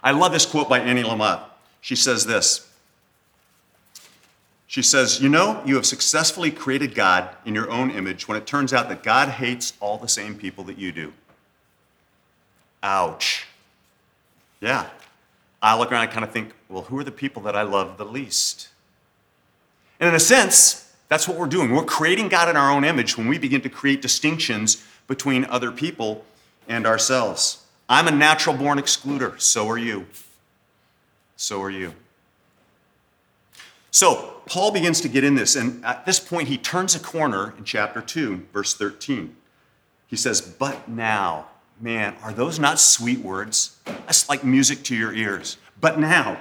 I 0.04 0.12
love 0.12 0.34
this 0.34 0.46
quote 0.46 0.68
by 0.68 0.80
Annie 0.80 1.04
Lamott. 1.04 1.42
She 1.80 1.96
says 1.96 2.26
this. 2.26 2.70
She 4.74 4.82
says, 4.82 5.22
You 5.22 5.30
know, 5.30 5.62
you 5.68 5.76
have 5.76 5.86
successfully 5.86 6.50
created 6.50 6.96
God 6.96 7.30
in 7.46 7.54
your 7.54 7.70
own 7.70 7.92
image 7.92 8.28
when 8.28 8.36
it 8.36 8.48
turns 8.48 8.74
out 8.74 8.90
that 8.90 9.04
God 9.04 9.30
hates 9.30 9.74
all 9.80 10.00
the 10.00 10.08
same 10.08 10.34
people 10.34 10.64
that 10.64 10.80
you 10.80 10.92
do. 10.92 11.14
Ouch. 12.82 13.46
Yeah. 14.62 14.88
I 15.62 15.78
look 15.78 15.92
around 15.92 16.06
and 16.06 16.12
kind 16.12 16.26
of 16.26 16.32
think, 16.32 16.54
well, 16.70 16.82
who 16.82 16.98
are 16.98 17.04
the 17.04 17.12
people 17.12 17.44
that 17.44 17.56
I 17.56 17.62
love 17.62 18.00
the 18.00 18.04
least? 18.04 18.70
And 20.00 20.10
in 20.10 20.16
a 20.16 20.20
sense, 20.20 20.92
that's 21.08 21.28
what 21.28 21.38
we're 21.38 21.46
doing. 21.46 21.70
We're 21.70 21.86
creating 21.86 22.30
God 22.30 22.50
in 22.50 22.58
our 22.58 22.72
own 22.72 22.84
image 22.84 23.16
when 23.16 23.28
we 23.28 23.38
begin 23.38 23.62
to 23.62 23.70
create 23.70 24.02
distinctions 24.02 24.84
between 25.06 25.46
other 25.46 25.72
people 25.72 26.26
and 26.68 26.88
ourselves. 26.88 27.64
I'm 27.88 28.08
a 28.08 28.12
natural 28.12 28.58
born 28.58 28.80
excluder. 28.80 29.40
So 29.40 29.70
are 29.70 29.78
you. 29.78 30.08
So 31.36 31.62
are 31.62 31.70
you. 31.70 31.94
So, 33.94 34.42
Paul 34.48 34.72
begins 34.72 35.02
to 35.02 35.08
get 35.08 35.24
in 35.24 35.36
this, 35.36 35.56
and 35.56 35.86
at 35.86 36.04
this 36.04 36.20
point, 36.20 36.48
he 36.48 36.58
turns 36.58 36.96
a 36.96 37.00
corner 37.00 37.54
in 37.60 37.64
chapter 37.64 38.02
2, 38.02 38.48
verse 38.52 38.74
13. 38.74 39.36
He 40.08 40.16
says, 40.16 40.42
But 40.42 40.90
now, 40.90 41.46
man, 41.80 42.16
are 42.24 42.34
those 42.34 42.58
not 42.58 42.80
sweet 42.80 43.20
words? 43.20 43.78
That's 43.86 44.28
like 44.28 44.44
music 44.44 44.82
to 44.86 44.96
your 44.96 45.14
ears. 45.14 45.58
But 45.80 46.00
now, 46.00 46.40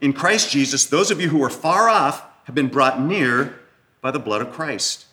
in 0.00 0.12
Christ 0.12 0.52
Jesus, 0.52 0.86
those 0.86 1.10
of 1.10 1.20
you 1.20 1.28
who 1.28 1.42
are 1.42 1.50
far 1.50 1.88
off 1.88 2.24
have 2.44 2.54
been 2.54 2.68
brought 2.68 3.00
near 3.00 3.58
by 4.00 4.12
the 4.12 4.20
blood 4.20 4.40
of 4.40 4.52
Christ. 4.52 5.06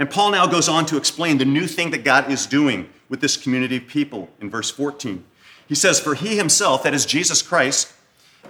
And 0.00 0.10
Paul 0.10 0.32
now 0.32 0.48
goes 0.48 0.68
on 0.68 0.84
to 0.86 0.96
explain 0.96 1.38
the 1.38 1.44
new 1.44 1.68
thing 1.68 1.92
that 1.92 2.02
God 2.02 2.28
is 2.28 2.44
doing 2.44 2.90
with 3.08 3.20
this 3.20 3.36
community 3.36 3.76
of 3.76 3.86
people 3.86 4.30
in 4.40 4.50
verse 4.50 4.72
14. 4.72 5.24
He 5.68 5.76
says, 5.76 6.00
For 6.00 6.16
he 6.16 6.36
himself, 6.36 6.82
that 6.82 6.92
is 6.92 7.06
Jesus 7.06 7.40
Christ, 7.40 7.92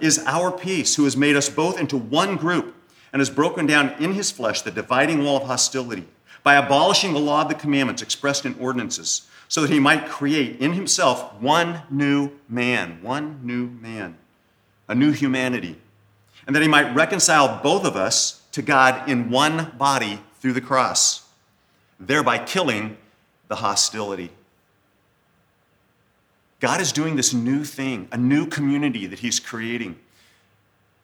is 0.01 0.23
our 0.25 0.51
peace, 0.51 0.95
who 0.95 1.03
has 1.03 1.17
made 1.17 1.35
us 1.35 1.49
both 1.49 1.79
into 1.79 1.97
one 1.97 2.35
group 2.35 2.75
and 3.11 3.19
has 3.19 3.29
broken 3.29 3.65
down 3.65 3.93
in 3.99 4.13
his 4.13 4.31
flesh 4.31 4.61
the 4.61 4.71
dividing 4.71 5.23
wall 5.23 5.37
of 5.37 5.43
hostility 5.43 6.05
by 6.43 6.55
abolishing 6.55 7.13
the 7.13 7.19
law 7.19 7.41
of 7.41 7.49
the 7.49 7.55
commandments 7.55 8.01
expressed 8.01 8.45
in 8.45 8.55
ordinances, 8.59 9.27
so 9.47 9.61
that 9.61 9.69
he 9.69 9.79
might 9.79 10.07
create 10.07 10.59
in 10.59 10.73
himself 10.73 11.33
one 11.41 11.81
new 11.89 12.31
man, 12.47 12.99
one 13.01 13.39
new 13.43 13.67
man, 13.67 14.17
a 14.87 14.95
new 14.95 15.11
humanity, 15.11 15.75
and 16.45 16.55
that 16.55 16.61
he 16.61 16.67
might 16.67 16.93
reconcile 16.95 17.61
both 17.61 17.85
of 17.85 17.95
us 17.95 18.41
to 18.51 18.61
God 18.61 19.09
in 19.09 19.29
one 19.29 19.73
body 19.77 20.21
through 20.39 20.53
the 20.53 20.61
cross, 20.61 21.27
thereby 21.99 22.37
killing 22.37 22.97
the 23.47 23.55
hostility. 23.55 24.29
God 26.59 26.81
is 26.81 26.91
doing 26.91 27.15
this 27.15 27.33
new 27.33 27.63
thing, 27.63 28.07
a 28.11 28.17
new 28.17 28.47
community 28.47 29.05
that 29.07 29.19
He's 29.19 29.39
creating. 29.39 29.97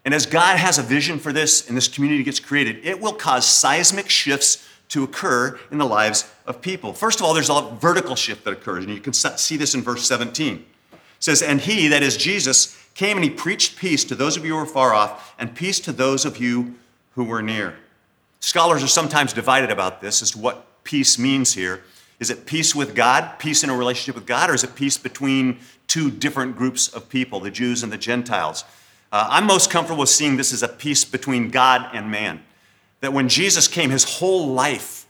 And 0.06 0.14
as 0.14 0.26
God 0.26 0.58
has 0.58 0.78
a 0.78 0.84
vision 0.84 1.20
for 1.20 1.32
this 1.32 1.68
and 1.68 1.78
this 1.78 1.88
community 1.88 2.24
gets 2.24 2.40
created, 2.40 2.86
it 2.86 3.00
will 3.00 3.14
cause 3.14 3.46
seismic 3.46 4.10
shifts 4.10 4.68
to 4.90 5.04
occur 5.04 5.58
in 5.72 5.78
the 5.78 5.86
lives 5.86 6.30
of 6.46 6.62
people. 6.62 6.94
First 6.94 7.20
of 7.20 7.26
all, 7.26 7.34
there's 7.34 7.50
a 7.50 7.62
vertical 7.80 8.16
shift 8.16 8.44
that 8.46 8.52
occurs, 8.52 8.84
and 8.84 8.94
you 8.94 9.00
can 9.00 9.14
see 9.14 9.58
this 9.58 9.76
in 9.76 9.82
verse 9.82 10.06
17. 10.08 10.56
It 10.58 11.00
says, 11.20 11.42
And 11.42 11.62
He, 11.62 11.88
that 11.88 12.04
is 12.04 12.18
Jesus, 12.18 12.78
came 12.94 13.18
and 13.18 13.24
He 13.24 13.30
preached 13.30 13.78
peace 13.78 14.04
to 14.06 14.16
those 14.16 14.38
of 14.38 14.46
you 14.46 14.54
who 14.54 14.60
were 14.60 14.66
far 14.66 14.94
off, 14.94 15.36
and 15.40 15.56
peace 15.56 15.80
to 15.82 15.92
those 15.92 16.26
of 16.26 16.38
you 16.38 16.76
who 17.16 17.24
were 17.24 17.42
near. 17.42 17.76
Scholars 18.40 18.84
are 18.84 18.88
sometimes 18.88 19.32
divided 19.32 19.72
about 19.72 20.02
this 20.02 20.22
as 20.22 20.32
to 20.32 20.38
what 20.38 20.84
peace 20.84 21.18
means 21.18 21.54
here. 21.54 21.82
Is 22.24 22.30
it 22.30 22.46
peace 22.46 22.74
with 22.74 22.96
God, 22.96 23.38
peace 23.38 23.66
in 23.66 23.70
a 23.70 23.76
relationship 23.76 24.16
with 24.16 24.26
God, 24.26 24.50
or 24.50 24.54
is 24.54 24.64
it 24.64 24.76
peace 24.76 24.98
between 24.98 25.60
two 25.90 26.10
different 26.10 26.56
groups 26.56 26.88
of 26.88 27.10
people, 27.10 27.42
the 27.42 27.52
Jews 27.52 27.84
and 27.84 27.92
the 27.92 27.98
Gentiles? 27.98 28.64
Uh, 29.12 29.28
I'm 29.30 29.46
most 29.46 29.70
comfortable 29.70 30.06
seeing 30.06 30.38
this 30.38 30.54
as 30.54 30.64
a 30.64 30.70
peace 30.70 31.04
between 31.04 31.50
God 31.50 31.90
and 31.94 32.10
man. 32.10 32.42
That 33.02 33.12
when 33.12 33.28
Jesus 33.28 33.68
came, 33.68 33.90
his 33.90 34.06
whole 34.06 34.48
life 34.48 35.06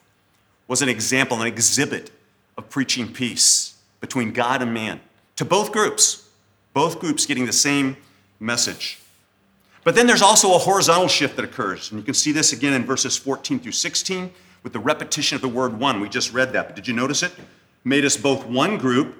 was 0.67 0.82
an 0.82 0.89
example, 0.89 1.39
an 1.39 1.46
exhibit 1.46 2.10
of 2.58 2.67
preaching 2.72 3.13
peace 3.13 3.77
between 4.01 4.34
God 4.34 4.63
and 4.63 4.74
man 4.74 5.00
to 5.36 5.46
both 5.46 5.72
groups, 5.72 6.27
both 6.74 7.00
groups 7.00 7.27
getting 7.27 7.46
the 7.46 7.53
same 7.53 7.96
message. 8.39 8.98
But 9.84 9.93
then 9.93 10.08
there's 10.08 10.24
also 10.24 10.55
a 10.55 10.58
horizontal 10.58 11.10
shift 11.10 11.36
that 11.36 11.46
occurs, 11.46 11.91
and 11.91 12.00
you 12.00 12.03
can 12.03 12.15
see 12.15 12.32
this 12.32 12.53
again 12.53 12.74
in 12.74 12.84
verses 12.86 13.15
14 13.15 13.60
through 13.60 13.74
16 13.74 14.32
with 14.63 14.74
the 14.74 14.79
repetition 14.79 15.36
of 15.36 15.41
the 15.41 15.48
word 15.48 15.79
one. 15.79 16.00
We 16.00 16.10
just 16.10 16.34
read 16.34 16.53
that, 16.53 16.67
but 16.67 16.75
did 16.75 16.88
you 16.88 16.93
notice 16.93 17.22
it? 17.22 17.34
Made 17.84 18.05
us 18.05 18.17
both 18.17 18.46
one 18.46 18.77
group, 18.77 19.15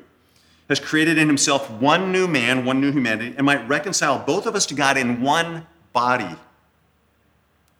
has 0.70 0.80
created 0.80 1.18
in 1.18 1.28
himself 1.28 1.70
one 1.70 2.12
new 2.12 2.28
man, 2.28 2.66
one 2.66 2.80
new 2.80 2.92
humanity, 2.92 3.36
and 3.38 3.46
might 3.46 3.68
reconcile 3.68 4.24
both 4.26 4.46
of 4.46 4.56
us 4.56 4.66
to 4.68 4.74
God 4.74 4.98
in 4.98 5.22
one 5.22 5.68
body. 5.92 6.36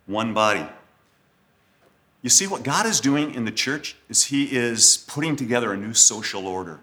One 0.06 0.34
body. 0.34 0.66
You 2.22 2.30
see, 2.30 2.48
what 2.48 2.64
God 2.64 2.86
is 2.86 3.02
doing 3.02 3.34
in 3.36 3.46
the 3.46 3.52
church 3.52 3.98
is 4.10 4.26
He 4.26 4.56
is 4.56 5.06
putting 5.08 5.36
together 5.36 5.74
a 5.74 5.78
new 5.78 5.94
social 5.94 6.48
order, 6.48 6.80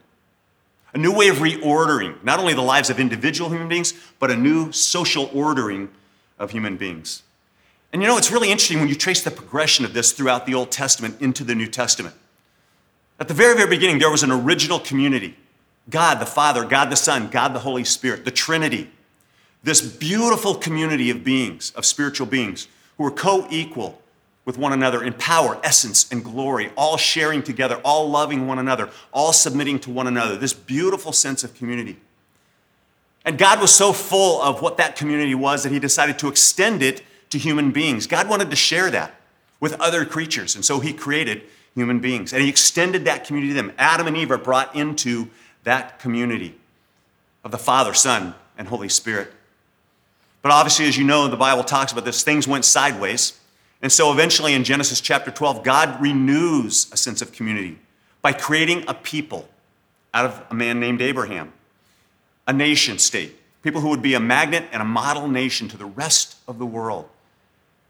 a 0.94 0.98
new 0.98 1.12
way 1.12 1.28
of 1.28 1.36
reordering 1.36 2.22
not 2.22 2.38
only 2.38 2.52
the 2.52 2.60
lives 2.60 2.90
of 2.90 3.00
individual 3.00 3.48
human 3.50 3.68
beings, 3.68 3.94
but 4.18 4.30
a 4.30 4.36
new 4.36 4.70
social 4.70 5.30
ordering 5.34 5.90
of 6.38 6.50
human 6.50 6.76
beings. 6.76 7.22
And 7.92 8.02
you 8.02 8.08
know, 8.08 8.16
it's 8.16 8.30
really 8.30 8.50
interesting 8.50 8.78
when 8.78 8.88
you 8.88 8.94
trace 8.94 9.22
the 9.22 9.30
progression 9.30 9.84
of 9.84 9.94
this 9.94 10.12
throughout 10.12 10.46
the 10.46 10.54
Old 10.54 10.70
Testament 10.70 11.20
into 11.20 11.42
the 11.42 11.54
New 11.54 11.66
Testament. 11.66 12.14
At 13.18 13.28
the 13.28 13.34
very, 13.34 13.56
very 13.56 13.68
beginning, 13.68 13.98
there 13.98 14.10
was 14.10 14.22
an 14.22 14.30
original 14.30 14.78
community 14.78 15.36
God 15.88 16.20
the 16.20 16.26
Father, 16.26 16.64
God 16.64 16.90
the 16.90 16.96
Son, 16.96 17.28
God 17.28 17.52
the 17.52 17.60
Holy 17.60 17.84
Spirit, 17.84 18.24
the 18.24 18.30
Trinity. 18.30 18.90
This 19.62 19.80
beautiful 19.80 20.54
community 20.54 21.10
of 21.10 21.24
beings, 21.24 21.72
of 21.72 21.84
spiritual 21.84 22.26
beings, 22.26 22.68
who 22.96 23.04
are 23.04 23.10
co 23.10 23.46
equal 23.50 24.00
with 24.44 24.56
one 24.56 24.72
another 24.72 25.02
in 25.02 25.12
power, 25.12 25.60
essence, 25.62 26.10
and 26.10 26.24
glory, 26.24 26.70
all 26.76 26.96
sharing 26.96 27.42
together, 27.42 27.80
all 27.84 28.08
loving 28.08 28.46
one 28.46 28.58
another, 28.58 28.88
all 29.12 29.32
submitting 29.32 29.78
to 29.80 29.90
one 29.90 30.06
another. 30.06 30.36
This 30.36 30.54
beautiful 30.54 31.12
sense 31.12 31.44
of 31.44 31.54
community. 31.54 31.96
And 33.24 33.36
God 33.36 33.60
was 33.60 33.74
so 33.74 33.92
full 33.92 34.40
of 34.40 34.62
what 34.62 34.76
that 34.78 34.96
community 34.96 35.34
was 35.34 35.62
that 35.62 35.72
He 35.72 35.78
decided 35.78 36.18
to 36.20 36.28
extend 36.28 36.82
it 36.82 37.02
to 37.30 37.38
human 37.38 37.70
beings. 37.70 38.06
God 38.06 38.28
wanted 38.28 38.50
to 38.50 38.56
share 38.56 38.90
that 38.90 39.14
with 39.58 39.80
other 39.80 40.04
creatures, 40.04 40.54
and 40.54 40.64
so 40.64 40.80
He 40.80 40.92
created 40.92 41.42
human 41.74 42.00
beings. 42.00 42.32
And 42.32 42.42
He 42.42 42.48
extended 42.48 43.04
that 43.04 43.24
community 43.24 43.54
to 43.54 43.62
them. 43.62 43.72
Adam 43.78 44.06
and 44.06 44.16
Eve 44.16 44.30
are 44.30 44.38
brought 44.38 44.74
into 44.74 45.28
that 45.64 45.98
community 45.98 46.54
of 47.44 47.50
the 47.50 47.58
Father, 47.58 47.94
Son, 47.94 48.34
and 48.58 48.68
Holy 48.68 48.88
Spirit. 48.88 49.32
But 50.42 50.52
obviously, 50.52 50.86
as 50.86 50.96
you 50.96 51.04
know, 51.04 51.28
the 51.28 51.36
Bible 51.36 51.64
talks 51.64 51.92
about 51.92 52.04
this, 52.04 52.22
things 52.22 52.48
went 52.48 52.64
sideways. 52.64 53.38
And 53.82 53.90
so 53.90 54.12
eventually 54.12 54.54
in 54.54 54.64
Genesis 54.64 55.00
chapter 55.00 55.30
12, 55.30 55.62
God 55.64 56.00
renews 56.00 56.90
a 56.92 56.96
sense 56.96 57.22
of 57.22 57.32
community 57.32 57.78
by 58.22 58.32
creating 58.32 58.84
a 58.88 58.94
people 58.94 59.48
out 60.12 60.26
of 60.26 60.42
a 60.50 60.54
man 60.54 60.80
named 60.80 61.00
Abraham, 61.00 61.52
a 62.46 62.52
nation 62.52 62.98
state, 62.98 63.36
people 63.62 63.80
who 63.80 63.88
would 63.88 64.02
be 64.02 64.14
a 64.14 64.20
magnet 64.20 64.64
and 64.72 64.82
a 64.82 64.84
model 64.84 65.28
nation 65.28 65.68
to 65.68 65.76
the 65.76 65.86
rest 65.86 66.36
of 66.48 66.58
the 66.58 66.66
world. 66.66 67.08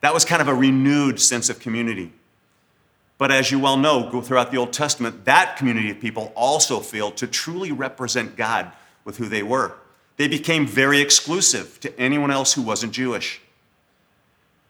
That 0.00 0.14
was 0.14 0.24
kind 0.24 0.40
of 0.40 0.48
a 0.48 0.54
renewed 0.54 1.20
sense 1.20 1.50
of 1.50 1.60
community. 1.60 2.12
But 3.18 3.30
as 3.30 3.50
you 3.50 3.58
well 3.58 3.76
know, 3.76 4.22
throughout 4.22 4.50
the 4.50 4.56
Old 4.56 4.72
Testament, 4.72 5.26
that 5.26 5.56
community 5.56 5.90
of 5.90 6.00
people 6.00 6.32
also 6.34 6.80
failed 6.80 7.18
to 7.18 7.26
truly 7.26 7.70
represent 7.70 8.34
God 8.34 8.72
with 9.04 9.18
who 9.18 9.28
they 9.28 9.42
were. 9.42 9.74
They 10.16 10.26
became 10.26 10.66
very 10.66 11.00
exclusive 11.00 11.80
to 11.80 12.00
anyone 12.00 12.30
else 12.30 12.54
who 12.54 12.62
wasn't 12.62 12.92
Jewish. 12.92 13.40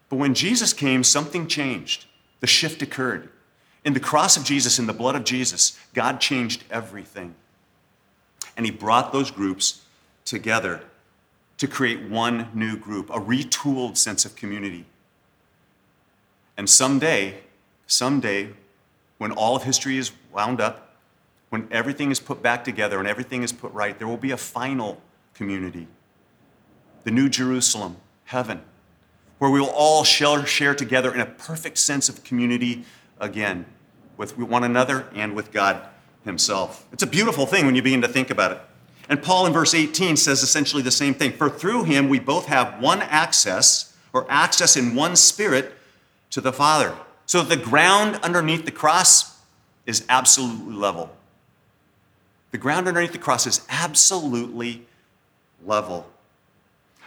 But 0.09 0.17
when 0.17 0.33
Jesus 0.33 0.73
came, 0.73 1.03
something 1.03 1.47
changed. 1.47 2.05
The 2.41 2.47
shift 2.47 2.81
occurred. 2.81 3.29
In 3.85 3.93
the 3.93 3.99
cross 4.01 4.35
of 4.35 4.43
Jesus, 4.43 4.79
in 4.79 4.85
the 4.85 4.93
blood 4.93 5.15
of 5.15 5.23
Jesus, 5.23 5.79
God 5.93 6.19
changed 6.19 6.65
everything. 6.69 7.35
And 8.57 8.65
He 8.65 8.71
brought 8.71 9.13
those 9.13 9.31
groups 9.31 9.83
together 10.25 10.81
to 11.57 11.67
create 11.67 12.09
one 12.09 12.49
new 12.53 12.75
group, 12.75 13.09
a 13.09 13.19
retooled 13.19 13.95
sense 13.95 14.25
of 14.25 14.35
community. 14.35 14.85
And 16.57 16.69
someday, 16.69 17.39
someday, 17.87 18.49
when 19.17 19.31
all 19.31 19.55
of 19.55 19.63
history 19.63 19.97
is 19.97 20.11
wound 20.33 20.61
up, 20.61 20.95
when 21.49 21.67
everything 21.71 22.11
is 22.11 22.19
put 22.19 22.41
back 22.41 22.63
together 22.63 22.99
and 22.99 23.07
everything 23.07 23.43
is 23.43 23.51
put 23.51 23.71
right, 23.73 23.97
there 23.97 24.07
will 24.07 24.17
be 24.17 24.31
a 24.31 24.37
final 24.37 25.01
community 25.33 25.87
the 27.03 27.11
New 27.11 27.29
Jerusalem, 27.29 27.97
heaven, 28.25 28.61
where 29.39 29.49
we 29.49 29.59
will 29.59 29.71
all 29.71 30.03
share, 30.03 30.45
share 30.45 30.75
together 30.75 31.11
in 31.11 31.19
a 31.19 31.25
perfect 31.25 31.79
sense 31.79 32.09
of 32.09 32.23
community 32.23 32.85
again 33.19 33.65
with 34.17 34.37
one 34.37 34.63
another 34.63 35.07
and 35.15 35.35
with 35.35 35.51
God 35.51 35.81
Himself. 36.23 36.87
It's 36.93 37.01
a 37.01 37.07
beautiful 37.07 37.47
thing 37.47 37.65
when 37.65 37.73
you 37.73 37.81
begin 37.81 38.03
to 38.03 38.07
think 38.07 38.29
about 38.29 38.51
it. 38.51 38.59
And 39.09 39.21
Paul 39.21 39.47
in 39.47 39.53
verse 39.53 39.73
18 39.73 40.15
says 40.15 40.43
essentially 40.43 40.83
the 40.83 40.91
same 40.91 41.13
thing. 41.13 41.31
For 41.31 41.49
through 41.49 41.85
him 41.85 42.07
we 42.07 42.19
both 42.19 42.45
have 42.45 42.79
one 42.79 43.01
access, 43.01 43.97
or 44.13 44.25
access 44.29 44.77
in 44.77 44.95
one 44.95 45.15
spirit 45.15 45.73
to 46.31 46.41
the 46.41 46.51
Father. 46.51 46.95
So 47.25 47.43
the 47.43 47.57
ground 47.57 48.19
underneath 48.23 48.65
the 48.65 48.71
cross 48.71 49.39
is 49.85 50.05
absolutely 50.09 50.73
level. 50.75 51.09
The 52.51 52.57
ground 52.57 52.87
underneath 52.87 53.13
the 53.13 53.17
cross 53.17 53.47
is 53.47 53.65
absolutely 53.69 54.85
level. 55.65 56.05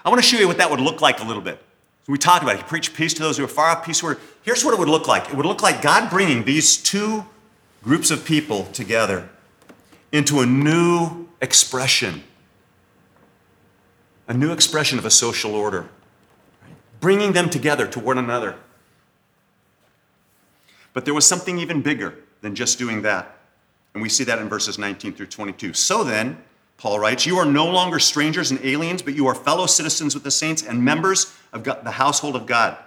I 0.04 0.08
want 0.08 0.22
to 0.22 0.26
show 0.26 0.38
you 0.38 0.46
what 0.46 0.58
that 0.58 0.70
would 0.70 0.80
look 0.80 1.00
like 1.00 1.20
a 1.20 1.24
little 1.24 1.42
bit. 1.42 1.62
We 2.06 2.18
talked 2.18 2.42
about 2.42 2.56
it. 2.56 2.58
He 2.58 2.64
preached 2.64 2.94
peace 2.94 3.14
to 3.14 3.22
those 3.22 3.38
who 3.38 3.44
are 3.44 3.48
far 3.48 3.68
off, 3.68 3.84
peace 3.84 4.02
where. 4.02 4.18
Here's 4.42 4.62
what 4.62 4.74
it 4.74 4.78
would 4.78 4.88
look 4.88 5.08
like 5.08 5.30
it 5.30 5.34
would 5.34 5.46
look 5.46 5.62
like 5.62 5.80
God 5.80 6.10
bringing 6.10 6.44
these 6.44 6.76
two 6.76 7.24
groups 7.82 8.10
of 8.10 8.24
people 8.24 8.64
together 8.66 9.28
into 10.12 10.40
a 10.40 10.46
new 10.46 11.28
expression, 11.40 12.22
a 14.28 14.34
new 14.34 14.52
expression 14.52 14.98
of 14.98 15.04
a 15.04 15.10
social 15.10 15.54
order, 15.54 15.88
bringing 17.00 17.32
them 17.32 17.48
together 17.48 17.86
to 17.86 17.98
one 17.98 18.18
another. 18.18 18.54
But 20.94 21.04
there 21.04 21.12
was 21.12 21.26
something 21.26 21.58
even 21.58 21.82
bigger 21.82 22.14
than 22.40 22.54
just 22.54 22.78
doing 22.78 23.02
that. 23.02 23.36
And 23.92 24.02
we 24.02 24.08
see 24.08 24.24
that 24.24 24.38
in 24.38 24.48
verses 24.48 24.78
19 24.78 25.12
through 25.12 25.26
22. 25.26 25.74
So 25.74 26.02
then, 26.02 26.38
Paul 26.78 26.98
writes, 26.98 27.26
You 27.26 27.36
are 27.36 27.44
no 27.44 27.66
longer 27.66 27.98
strangers 27.98 28.50
and 28.50 28.64
aliens, 28.64 29.02
but 29.02 29.14
you 29.14 29.26
are 29.26 29.34
fellow 29.34 29.66
citizens 29.66 30.14
with 30.14 30.24
the 30.24 30.30
saints 30.30 30.62
and 30.62 30.82
members 30.82 31.34
of 31.52 31.62
God, 31.62 31.84
the 31.84 31.92
household 31.92 32.36
of 32.36 32.46
God, 32.46 32.78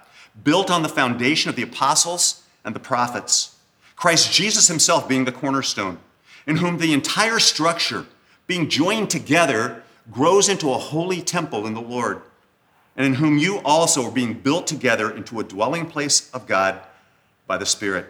built 0.42 0.70
on 0.70 0.82
the 0.82 0.88
foundation 0.88 1.48
of 1.48 1.56
the 1.56 1.62
apostles 1.62 2.42
and 2.64 2.74
the 2.74 2.80
prophets. 2.80 3.56
Christ 3.96 4.32
Jesus 4.32 4.68
himself 4.68 5.08
being 5.08 5.24
the 5.24 5.32
cornerstone, 5.32 5.98
in 6.46 6.56
whom 6.56 6.78
the 6.78 6.92
entire 6.92 7.38
structure, 7.38 8.06
being 8.46 8.68
joined 8.68 9.10
together, 9.10 9.82
grows 10.10 10.48
into 10.48 10.72
a 10.72 10.78
holy 10.78 11.20
temple 11.20 11.66
in 11.66 11.74
the 11.74 11.80
Lord, 11.80 12.22
and 12.96 13.06
in 13.06 13.14
whom 13.14 13.38
you 13.38 13.58
also 13.64 14.04
are 14.04 14.10
being 14.10 14.34
built 14.34 14.66
together 14.66 15.10
into 15.10 15.40
a 15.40 15.44
dwelling 15.44 15.86
place 15.86 16.30
of 16.32 16.46
God 16.46 16.80
by 17.48 17.58
the 17.58 17.66
Spirit. 17.66 18.06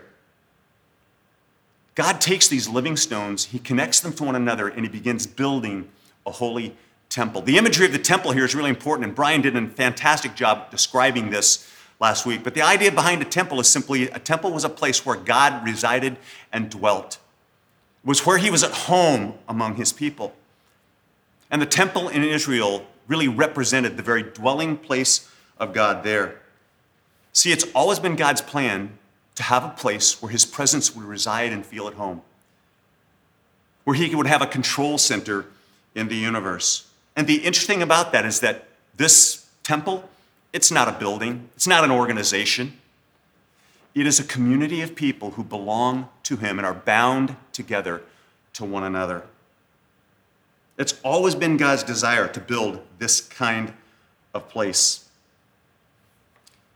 God 1.95 2.21
takes 2.21 2.47
these 2.47 2.69
living 2.69 2.97
stones, 2.97 3.47
he 3.47 3.59
connects 3.59 4.01
them 4.01 4.13
to 4.13 4.25
one 4.25 4.37
another, 4.37 4.69
and 4.69 4.83
he 4.83 4.89
begins 4.89 5.27
building 5.27 5.89
a 6.27 6.31
holy 6.31 6.77
temple. 7.09 7.41
The 7.41 7.57
imagery 7.57 7.87
of 7.87 7.93
the 7.93 7.99
temple 7.99 8.33
here 8.33 8.45
is 8.45 8.55
really 8.55 8.71
important, 8.71 9.07
and 9.07 9.15
Brian 9.15 9.41
did 9.41 9.57
a 9.57 9.67
fantastic 9.69 10.35
job 10.35 10.71
describing 10.71 11.31
this 11.31 11.69
last 11.99 12.27
week. 12.27 12.45
But 12.45 12.55
the 12.55 12.63
idea 12.63 12.93
behind 12.93 13.23
a 13.23 13.25
temple 13.25 13.59
is 13.59 13.69
simply 13.69 14.11
a 14.11 14.19
temple 14.19 14.53
was 14.53 14.65
a 14.65 14.69
place 14.69 15.05
where 15.05 15.17
God 15.17 15.65
resided 15.65 16.19
and 16.53 16.71
dwelt, 16.71 17.19
it 18.05 18.07
was 18.07 18.25
where 18.25 18.39
he 18.39 18.51
was 18.51 18.63
at 18.63 18.71
home 18.71 19.35
among 19.49 19.75
his 19.77 19.93
people. 19.93 20.35
And 21.51 21.63
the 21.63 21.67
temple 21.67 22.09
in 22.09 22.23
Israel 22.23 22.87
really 23.09 23.27
represented 23.27 23.97
the 23.97 24.03
very 24.03 24.23
dwelling 24.23 24.77
place 24.77 25.29
of 25.59 25.73
God 25.73 26.05
there. 26.05 26.41
See, 27.33 27.53
it's 27.53 27.65
always 27.75 27.99
been 27.99 28.17
God's 28.17 28.43
plan 28.43 28.99
to 29.39 29.45
have 29.45 29.63
a 29.63 29.69
place 29.69 30.21
where 30.21 30.33
his 30.33 30.45
presence 30.45 30.97
would 30.97 31.05
reside 31.05 31.53
and 31.53 31.65
feel 31.65 31.87
at 31.87 31.95
home, 31.95 32.23
where 33.85 33.95
he 33.95 34.13
would 34.13 34.27
have 34.27 34.43
a 34.43 34.49
control 34.49 34.99
center 34.99 35.47
in 35.95 36.09
the 36.09 36.17
universe. 36.17 36.89
And 37.15 37.29
the 37.29 37.37
interesting 37.37 37.81
about 37.81 38.11
that 38.11 38.27
is 38.27 38.41
that 38.41 38.67
this 38.97 39.47
temple, 39.63 40.11
it's 40.53 40.73
not 40.73 40.89
a 40.89 40.93
building, 40.93 41.49
it's 41.55 41.69
not 41.69 41.85
an 41.85 41.93
organization. 41.93 42.79
It 43.95 44.09
is 44.09 44.19
a 44.19 44.25
community 44.25 44.83
of 44.83 44.97
people 44.97 45.31
who 45.31 45.45
belong 45.45 46.09
to 46.25 46.37
him 46.37 46.59
and 46.59 46.67
are 46.67 46.75
bound 46.75 47.37
together 47.53 48.03
to 48.55 48.65
one 48.65 48.83
another. 48.83 49.23
It's 50.77 50.99
always 51.05 51.37
been 51.37 51.57
God's 51.57 51.85
desire 51.85 52.27
to 52.27 52.41
build 52.41 52.81
this 52.99 53.21
kind 53.21 53.73
of 54.35 54.49
place. 54.49 55.08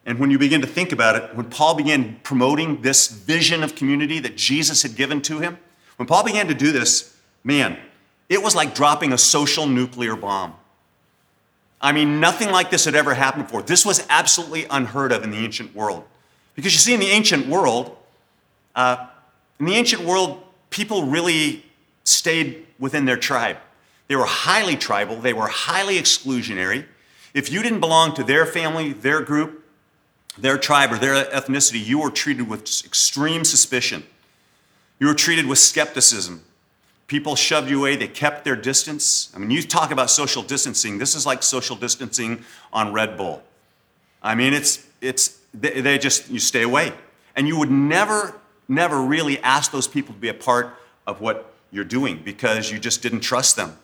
And 0.04 0.18
when 0.18 0.30
you 0.30 0.38
begin 0.38 0.60
to 0.62 0.66
think 0.66 0.92
about 0.92 1.16
it, 1.16 1.36
when 1.36 1.48
Paul 1.48 1.74
began 1.74 2.18
promoting 2.22 2.82
this 2.82 3.08
vision 3.08 3.62
of 3.62 3.74
community 3.74 4.18
that 4.18 4.36
Jesus 4.36 4.82
had 4.82 4.96
given 4.96 5.22
to 5.22 5.38
him, 5.38 5.58
when 5.96 6.06
Paul 6.06 6.24
began 6.24 6.48
to 6.48 6.54
do 6.54 6.72
this, 6.72 7.16
man, 7.44 7.78
it 8.28 8.42
was 8.42 8.54
like 8.54 8.74
dropping 8.74 9.12
a 9.12 9.18
social 9.18 9.66
nuclear 9.66 10.16
bomb. 10.16 10.54
I 11.80 11.92
mean, 11.92 12.20
nothing 12.20 12.50
like 12.50 12.70
this 12.70 12.84
had 12.84 12.94
ever 12.94 13.14
happened 13.14 13.44
before. 13.44 13.62
This 13.62 13.84
was 13.84 14.04
absolutely 14.08 14.66
unheard 14.70 15.12
of 15.12 15.24
in 15.24 15.30
the 15.30 15.38
ancient 15.38 15.74
world. 15.74 16.04
Because 16.54 16.72
you 16.72 16.78
see, 16.78 16.94
in 16.94 17.00
the 17.00 17.08
ancient 17.08 17.46
world, 17.46 17.96
uh, 18.74 19.06
in 19.58 19.66
the 19.66 19.74
ancient 19.74 20.02
world, 20.02 20.42
people 20.70 21.06
really 21.06 21.64
stayed 22.04 22.66
within 22.78 23.04
their 23.04 23.16
tribe. 23.16 23.58
They 24.08 24.16
were 24.16 24.24
highly 24.24 24.76
tribal, 24.76 25.16
they 25.16 25.32
were 25.32 25.46
highly 25.46 25.96
exclusionary. 25.96 26.86
If 27.34 27.50
you 27.50 27.62
didn't 27.62 27.80
belong 27.80 28.14
to 28.14 28.24
their 28.24 28.44
family, 28.44 28.92
their 28.92 29.22
group, 29.22 29.61
their 30.38 30.58
tribe 30.58 30.92
or 30.92 30.98
their 30.98 31.24
ethnicity, 31.26 31.84
you 31.84 32.00
were 32.00 32.10
treated 32.10 32.48
with 32.48 32.62
extreme 32.84 33.44
suspicion. 33.44 34.04
You 34.98 35.06
were 35.08 35.14
treated 35.14 35.46
with 35.46 35.58
skepticism. 35.58 36.42
People 37.06 37.36
shoved 37.36 37.68
you 37.68 37.80
away, 37.80 37.96
they 37.96 38.08
kept 38.08 38.44
their 38.44 38.56
distance. 38.56 39.30
I 39.34 39.38
mean, 39.38 39.50
you 39.50 39.62
talk 39.62 39.90
about 39.90 40.10
social 40.10 40.42
distancing, 40.42 40.98
this 40.98 41.14
is 41.14 41.26
like 41.26 41.42
social 41.42 41.76
distancing 41.76 42.44
on 42.72 42.92
Red 42.92 43.16
Bull. 43.16 43.42
I 44.22 44.34
mean, 44.34 44.54
it's, 44.54 44.86
it's, 45.00 45.38
they, 45.52 45.80
they 45.80 45.98
just, 45.98 46.30
you 46.30 46.38
stay 46.38 46.62
away. 46.62 46.92
And 47.36 47.48
you 47.48 47.58
would 47.58 47.70
never, 47.70 48.38
never 48.68 49.02
really 49.02 49.38
ask 49.40 49.72
those 49.72 49.88
people 49.88 50.14
to 50.14 50.20
be 50.20 50.28
a 50.28 50.34
part 50.34 50.74
of 51.06 51.20
what 51.20 51.52
you're 51.70 51.84
doing 51.84 52.22
because 52.24 52.70
you 52.70 52.78
just 52.78 53.02
didn't 53.02 53.20
trust 53.20 53.56
them. 53.56 53.76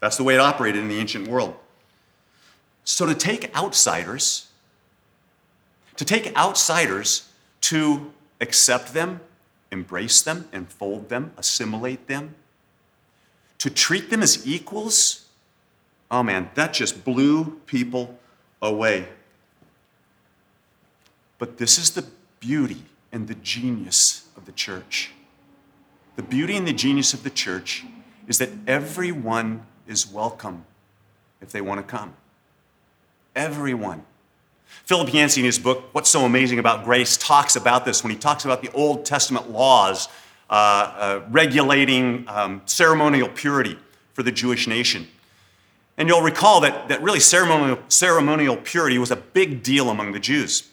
That's 0.00 0.16
the 0.16 0.24
way 0.24 0.34
it 0.34 0.40
operated 0.40 0.82
in 0.82 0.88
the 0.88 0.98
ancient 0.98 1.26
world. 1.26 1.56
So 2.84 3.06
to 3.06 3.14
take 3.14 3.56
outsiders, 3.56 4.45
to 5.96 6.04
take 6.04 6.36
outsiders 6.36 7.28
to 7.62 8.12
accept 8.40 8.92
them, 8.94 9.20
embrace 9.70 10.22
them, 10.22 10.48
enfold 10.52 11.08
them, 11.08 11.32
assimilate 11.36 12.06
them, 12.06 12.34
to 13.58 13.70
treat 13.70 14.10
them 14.10 14.22
as 14.22 14.46
equals, 14.46 15.26
oh 16.10 16.22
man, 16.22 16.50
that 16.54 16.72
just 16.72 17.04
blew 17.04 17.60
people 17.66 18.18
away. 18.60 19.08
But 21.38 21.58
this 21.58 21.78
is 21.78 21.90
the 21.90 22.04
beauty 22.40 22.82
and 23.12 23.28
the 23.28 23.34
genius 23.34 24.28
of 24.36 24.44
the 24.46 24.52
church. 24.52 25.12
The 26.16 26.22
beauty 26.22 26.56
and 26.56 26.66
the 26.66 26.72
genius 26.72 27.12
of 27.12 27.22
the 27.22 27.30
church 27.30 27.84
is 28.26 28.38
that 28.38 28.50
everyone 28.66 29.66
is 29.86 30.06
welcome 30.06 30.64
if 31.40 31.52
they 31.52 31.60
want 31.60 31.78
to 31.80 31.96
come. 31.96 32.14
Everyone. 33.34 34.04
Philip 34.84 35.12
Yancey, 35.12 35.40
in 35.40 35.46
his 35.46 35.58
book, 35.58 35.84
What's 35.92 36.10
So 36.10 36.24
Amazing 36.24 36.58
About 36.58 36.84
Grace, 36.84 37.16
talks 37.16 37.56
about 37.56 37.84
this 37.84 38.04
when 38.04 38.12
he 38.12 38.18
talks 38.18 38.44
about 38.44 38.62
the 38.62 38.70
Old 38.72 39.04
Testament 39.04 39.50
laws 39.50 40.08
uh, 40.48 40.52
uh, 40.52 41.22
regulating 41.30 42.24
um, 42.28 42.62
ceremonial 42.66 43.28
purity 43.28 43.78
for 44.12 44.22
the 44.22 44.30
Jewish 44.30 44.68
nation. 44.68 45.08
And 45.98 46.08
you'll 46.08 46.22
recall 46.22 46.60
that, 46.60 46.88
that 46.88 47.02
really 47.02 47.20
ceremonial, 47.20 47.78
ceremonial 47.88 48.56
purity 48.56 48.98
was 48.98 49.10
a 49.10 49.16
big 49.16 49.62
deal 49.62 49.90
among 49.90 50.12
the 50.12 50.20
Jews. 50.20 50.70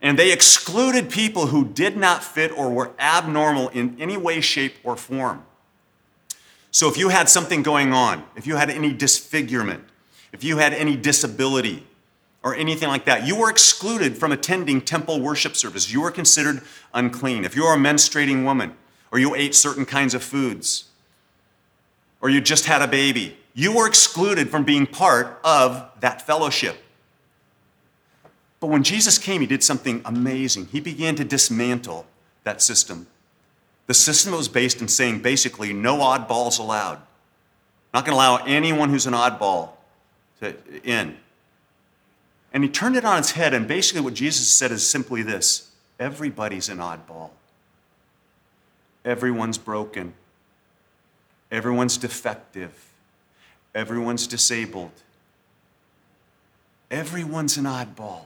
And 0.00 0.18
they 0.18 0.32
excluded 0.32 1.10
people 1.10 1.46
who 1.46 1.64
did 1.64 1.96
not 1.96 2.24
fit 2.24 2.50
or 2.50 2.70
were 2.70 2.90
abnormal 2.98 3.68
in 3.68 3.96
any 4.00 4.16
way, 4.16 4.40
shape, 4.40 4.74
or 4.82 4.96
form. 4.96 5.44
So 6.70 6.88
if 6.88 6.98
you 6.98 7.10
had 7.10 7.28
something 7.28 7.62
going 7.62 7.92
on, 7.92 8.24
if 8.36 8.46
you 8.46 8.56
had 8.56 8.68
any 8.68 8.92
disfigurement, 8.92 9.84
if 10.32 10.42
you 10.42 10.56
had 10.58 10.74
any 10.74 10.96
disability, 10.96 11.86
or 12.44 12.54
anything 12.54 12.88
like 12.88 13.06
that. 13.06 13.26
You 13.26 13.34
were 13.34 13.50
excluded 13.50 14.18
from 14.18 14.30
attending 14.30 14.82
temple 14.82 15.18
worship 15.18 15.56
service. 15.56 15.90
You 15.90 16.02
were 16.02 16.10
considered 16.10 16.60
unclean. 16.92 17.44
If 17.44 17.56
you 17.56 17.64
are 17.64 17.74
a 17.74 17.78
menstruating 17.78 18.44
woman, 18.44 18.76
or 19.10 19.18
you 19.18 19.34
ate 19.34 19.54
certain 19.54 19.86
kinds 19.86 20.12
of 20.12 20.22
foods, 20.22 20.84
or 22.20 22.28
you 22.28 22.42
just 22.42 22.66
had 22.66 22.82
a 22.82 22.86
baby, 22.86 23.38
you 23.54 23.74
were 23.74 23.86
excluded 23.86 24.50
from 24.50 24.62
being 24.62 24.86
part 24.86 25.40
of 25.42 25.88
that 26.00 26.20
fellowship. 26.20 26.76
But 28.60 28.66
when 28.66 28.82
Jesus 28.82 29.16
came, 29.16 29.40
he 29.40 29.46
did 29.46 29.62
something 29.62 30.02
amazing. 30.04 30.66
He 30.66 30.80
began 30.80 31.14
to 31.16 31.24
dismantle 31.24 32.06
that 32.44 32.60
system. 32.60 33.06
The 33.86 33.94
system 33.94 34.32
was 34.32 34.48
based 34.48 34.82
in 34.82 34.88
saying 34.88 35.20
basically 35.20 35.72
no 35.72 35.98
oddballs 35.98 36.58
allowed. 36.58 37.00
Not 37.94 38.04
going 38.04 38.16
to 38.16 38.16
allow 38.16 38.44
anyone 38.44 38.90
who's 38.90 39.06
an 39.06 39.14
oddball 39.14 39.70
to, 40.40 40.54
in. 40.82 41.16
And 42.54 42.62
he 42.62 42.70
turned 42.70 42.94
it 42.96 43.04
on 43.04 43.18
its 43.18 43.32
head, 43.32 43.52
and 43.52 43.66
basically 43.66 44.00
what 44.00 44.14
Jesus 44.14 44.48
said 44.48 44.70
is 44.70 44.88
simply 44.88 45.22
this 45.22 45.72
everybody's 45.98 46.68
an 46.68 46.78
oddball. 46.78 47.30
Everyone's 49.04 49.58
broken. 49.58 50.14
Everyone's 51.50 51.96
defective. 51.96 52.72
Everyone's 53.74 54.26
disabled. 54.26 54.92
Everyone's 56.90 57.56
an 57.56 57.64
oddball. 57.64 58.22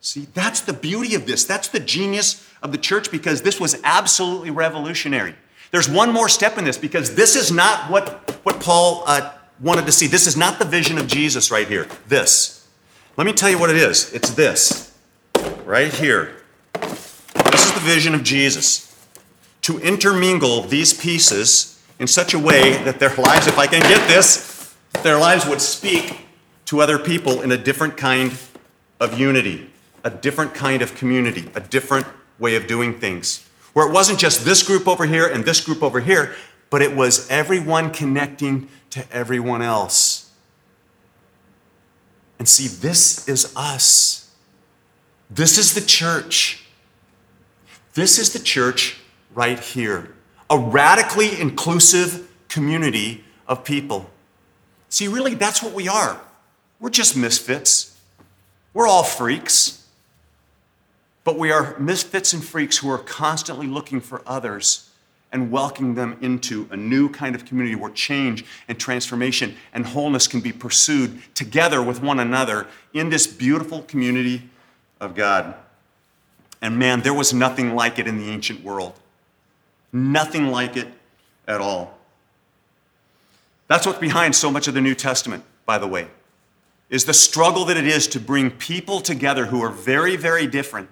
See, 0.00 0.26
that's 0.34 0.60
the 0.60 0.74
beauty 0.74 1.14
of 1.14 1.26
this. 1.26 1.44
That's 1.44 1.68
the 1.68 1.80
genius 1.80 2.46
of 2.62 2.72
the 2.72 2.78
church 2.78 3.10
because 3.10 3.40
this 3.40 3.58
was 3.58 3.80
absolutely 3.84 4.50
revolutionary. 4.50 5.34
There's 5.70 5.88
one 5.88 6.12
more 6.12 6.28
step 6.28 6.58
in 6.58 6.64
this 6.66 6.76
because 6.76 7.14
this 7.14 7.36
is 7.36 7.50
not 7.50 7.90
what, 7.90 8.38
what 8.44 8.60
Paul 8.60 9.02
uh, 9.06 9.32
wanted 9.60 9.86
to 9.86 9.92
see. 9.92 10.06
This 10.06 10.26
is 10.26 10.36
not 10.36 10.58
the 10.58 10.66
vision 10.66 10.98
of 10.98 11.06
Jesus 11.06 11.50
right 11.50 11.66
here. 11.66 11.88
This. 12.06 12.63
Let 13.16 13.26
me 13.26 13.32
tell 13.32 13.48
you 13.48 13.58
what 13.58 13.70
it 13.70 13.76
is 13.76 14.12
it's 14.12 14.30
this, 14.30 14.92
right 15.64 15.92
here. 15.92 16.42
This 16.80 17.66
is 17.66 17.72
the 17.72 17.80
vision 17.80 18.12
of 18.12 18.24
Jesus 18.24 18.92
to 19.62 19.78
intermingle 19.78 20.62
these 20.62 20.92
pieces 20.92 21.80
in 22.00 22.08
such 22.08 22.34
a 22.34 22.38
way 22.40 22.82
that 22.82 22.98
their 22.98 23.14
lives, 23.14 23.46
if 23.46 23.56
I 23.56 23.68
can 23.68 23.82
get 23.82 24.08
this, 24.08 24.74
their 25.04 25.16
lives 25.16 25.46
would 25.46 25.60
speak 25.60 26.26
to 26.64 26.80
other 26.80 26.98
people 26.98 27.40
in 27.40 27.52
a 27.52 27.56
different 27.56 27.96
kind 27.96 28.36
of 28.98 29.18
unity, 29.18 29.70
a 30.02 30.10
different 30.10 30.52
kind 30.52 30.82
of 30.82 30.96
community, 30.96 31.48
a 31.54 31.60
different 31.60 32.06
way 32.40 32.56
of 32.56 32.66
doing 32.66 32.98
things. 32.98 33.48
Where 33.74 33.88
it 33.88 33.92
wasn't 33.92 34.18
just 34.18 34.44
this 34.44 34.64
group 34.64 34.88
over 34.88 35.06
here 35.06 35.26
and 35.28 35.44
this 35.44 35.60
group 35.60 35.84
over 35.84 36.00
here, 36.00 36.34
but 36.68 36.82
it 36.82 36.96
was 36.96 37.30
everyone 37.30 37.92
connecting 37.92 38.68
to 38.90 39.04
everyone 39.12 39.62
else. 39.62 40.23
And 42.38 42.48
see, 42.48 42.68
this 42.68 43.28
is 43.28 43.52
us. 43.56 44.30
This 45.30 45.58
is 45.58 45.74
the 45.74 45.80
church. 45.80 46.64
This 47.94 48.18
is 48.18 48.32
the 48.32 48.38
church 48.38 48.98
right 49.34 49.58
here. 49.58 50.14
A 50.50 50.58
radically 50.58 51.40
inclusive 51.40 52.28
community 52.48 53.24
of 53.46 53.64
people. 53.64 54.10
See, 54.88 55.08
really, 55.08 55.34
that's 55.34 55.62
what 55.62 55.72
we 55.72 55.88
are. 55.88 56.20
We're 56.80 56.90
just 56.90 57.16
misfits. 57.16 57.98
We're 58.72 58.86
all 58.86 59.04
freaks. 59.04 59.86
But 61.24 61.38
we 61.38 61.50
are 61.50 61.78
misfits 61.78 62.32
and 62.32 62.44
freaks 62.44 62.78
who 62.78 62.90
are 62.90 62.98
constantly 62.98 63.66
looking 63.66 64.00
for 64.00 64.22
others 64.26 64.90
and 65.34 65.50
welcoming 65.50 65.96
them 65.96 66.16
into 66.20 66.68
a 66.70 66.76
new 66.76 67.08
kind 67.08 67.34
of 67.34 67.44
community 67.44 67.74
where 67.74 67.90
change 67.90 68.44
and 68.68 68.78
transformation 68.78 69.56
and 69.72 69.84
wholeness 69.84 70.28
can 70.28 70.40
be 70.40 70.52
pursued 70.52 71.20
together 71.34 71.82
with 71.82 72.00
one 72.00 72.20
another 72.20 72.68
in 72.92 73.10
this 73.10 73.26
beautiful 73.26 73.82
community 73.82 74.48
of 75.00 75.16
God. 75.16 75.56
And 76.62 76.78
man, 76.78 77.00
there 77.00 77.12
was 77.12 77.34
nothing 77.34 77.74
like 77.74 77.98
it 77.98 78.06
in 78.06 78.16
the 78.18 78.30
ancient 78.30 78.62
world. 78.62 78.92
Nothing 79.92 80.52
like 80.52 80.76
it 80.76 80.86
at 81.48 81.60
all. 81.60 81.98
That's 83.66 83.86
what's 83.86 83.98
behind 83.98 84.36
so 84.36 84.52
much 84.52 84.68
of 84.68 84.74
the 84.74 84.80
New 84.80 84.94
Testament, 84.94 85.42
by 85.66 85.78
the 85.78 85.88
way, 85.88 86.06
is 86.90 87.06
the 87.06 87.14
struggle 87.14 87.64
that 87.64 87.76
it 87.76 87.88
is 87.88 88.06
to 88.08 88.20
bring 88.20 88.52
people 88.52 89.00
together 89.00 89.46
who 89.46 89.60
are 89.64 89.70
very, 89.70 90.14
very 90.14 90.46
different 90.46 90.88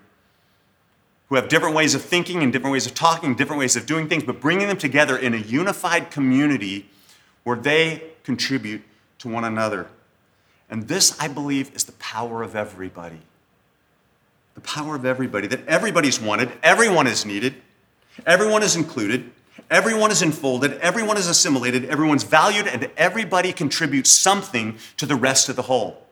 who 1.33 1.37
have 1.37 1.49
different 1.49 1.75
ways 1.75 1.95
of 1.95 2.03
thinking 2.03 2.43
and 2.43 2.53
different 2.53 2.75
ways 2.75 2.85
of 2.85 2.93
talking, 2.93 3.35
different 3.35 3.59
ways 3.59 3.75
of 3.75 3.87
doing 3.87 4.07
things, 4.07 4.23
but 4.23 4.39
bringing 4.39 4.69
them 4.69 4.77
together 4.77 5.17
in 5.17 5.33
a 5.33 5.39
unified 5.39 6.11
community 6.11 6.87
where 7.43 7.57
they 7.57 8.03
contribute 8.23 8.83
to 9.19 9.31
one 9.31 9.43
another. 9.43 9.87
And 10.69 10.89
this, 10.89 11.19
I 11.19 11.29
believe, 11.29 11.75
is 11.75 11.85
the 11.85 11.93
power 11.93 12.43
of 12.43 12.55
everybody. 12.55 13.21
The 14.57 14.61
power 14.61 14.95
of 14.95 15.07
everybody, 15.07 15.47
that 15.47 15.67
everybody's 15.67 16.21
wanted, 16.21 16.53
everyone 16.63 17.07
is 17.07 17.25
needed, 17.25 17.55
everyone 18.27 18.63
is 18.63 18.77
included, 18.77 19.31
everyone 19.71 20.11
is 20.11 20.21
enfolded, 20.21 20.75
everyone 20.81 21.17
is 21.17 21.29
assimilated, 21.29 21.87
everyone's 21.87 22.25
valued, 22.25 22.67
and 22.67 22.91
everybody 22.99 23.55
contributes 23.55 24.11
something 24.11 24.77
to 24.99 25.07
the 25.07 25.17
rest 25.17 25.49
of 25.49 25.57
the 25.57 25.63
whole. 25.63 26.07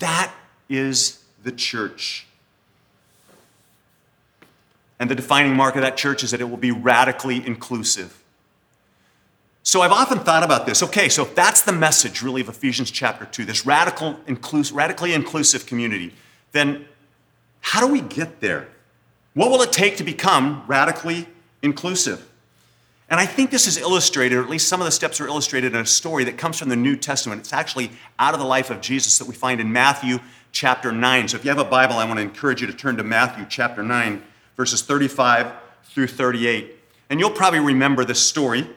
That 0.00 0.34
is 0.68 1.22
the 1.44 1.52
church. 1.52 2.26
And 4.98 5.10
the 5.10 5.14
defining 5.14 5.54
mark 5.54 5.76
of 5.76 5.82
that 5.82 5.96
church 5.96 6.24
is 6.24 6.30
that 6.30 6.40
it 6.40 6.48
will 6.48 6.56
be 6.56 6.70
radically 6.70 7.46
inclusive. 7.46 8.22
So 9.62 9.82
I've 9.82 9.92
often 9.92 10.20
thought 10.20 10.44
about 10.44 10.64
this. 10.64 10.82
Okay, 10.82 11.08
so 11.08 11.22
if 11.22 11.34
that's 11.34 11.62
the 11.62 11.72
message 11.72 12.22
really 12.22 12.40
of 12.40 12.48
Ephesians 12.48 12.90
chapter 12.90 13.24
2, 13.24 13.44
this 13.44 13.66
radical, 13.66 14.14
inclus- 14.26 14.72
radically 14.72 15.12
inclusive 15.12 15.66
community, 15.66 16.14
then 16.52 16.86
how 17.60 17.80
do 17.80 17.92
we 17.92 18.00
get 18.00 18.40
there? 18.40 18.68
What 19.34 19.50
will 19.50 19.60
it 19.62 19.72
take 19.72 19.96
to 19.96 20.04
become 20.04 20.62
radically 20.66 21.26
inclusive? 21.62 22.26
And 23.08 23.20
I 23.20 23.26
think 23.26 23.50
this 23.50 23.66
is 23.66 23.76
illustrated, 23.76 24.36
or 24.36 24.42
at 24.42 24.48
least 24.48 24.68
some 24.68 24.80
of 24.80 24.84
the 24.84 24.92
steps 24.92 25.20
are 25.20 25.26
illustrated 25.26 25.74
in 25.74 25.80
a 25.80 25.86
story 25.86 26.24
that 26.24 26.38
comes 26.38 26.58
from 26.58 26.68
the 26.68 26.76
New 26.76 26.96
Testament. 26.96 27.40
It's 27.40 27.52
actually 27.52 27.90
out 28.18 28.34
of 28.34 28.40
the 28.40 28.46
life 28.46 28.70
of 28.70 28.80
Jesus 28.80 29.18
that 29.18 29.28
we 29.28 29.34
find 29.34 29.60
in 29.60 29.72
Matthew 29.72 30.18
chapter 30.52 30.90
9. 30.90 31.28
So 31.28 31.36
if 31.36 31.44
you 31.44 31.50
have 31.50 31.58
a 31.58 31.64
Bible, 31.64 31.96
I 31.96 32.04
want 32.04 32.18
to 32.18 32.22
encourage 32.22 32.60
you 32.60 32.66
to 32.66 32.72
turn 32.72 32.96
to 32.96 33.04
Matthew 33.04 33.44
chapter 33.48 33.82
9 33.82 34.22
verses 34.56 34.82
35 34.82 35.52
through 35.84 36.06
38. 36.08 36.74
And 37.10 37.20
you'll 37.20 37.30
probably 37.30 37.60
remember 37.60 38.04
this 38.04 38.26
story, 38.26 38.68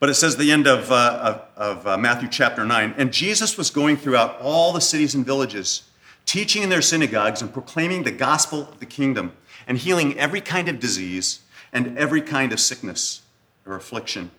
but 0.00 0.08
it 0.08 0.14
says 0.14 0.36
the 0.36 0.50
end 0.50 0.66
of, 0.66 0.90
uh, 0.90 1.44
of, 1.56 1.78
of 1.78 1.86
uh, 1.86 1.96
Matthew 1.98 2.28
chapter 2.28 2.64
9. 2.64 2.94
And 2.96 3.12
Jesus 3.12 3.56
was 3.56 3.70
going 3.70 3.96
throughout 3.96 4.40
all 4.40 4.72
the 4.72 4.80
cities 4.80 5.14
and 5.14 5.24
villages, 5.24 5.82
teaching 6.26 6.62
in 6.62 6.68
their 6.68 6.82
synagogues 6.82 7.42
and 7.42 7.52
proclaiming 7.52 8.02
the 8.02 8.10
gospel 8.10 8.68
of 8.68 8.80
the 8.80 8.86
kingdom, 8.86 9.32
and 9.66 9.78
healing 9.78 10.18
every 10.18 10.40
kind 10.40 10.68
of 10.68 10.80
disease 10.80 11.40
and 11.72 11.96
every 11.96 12.22
kind 12.22 12.52
of 12.52 12.58
sickness 12.58 13.22
or 13.66 13.76
affliction. 13.76 14.30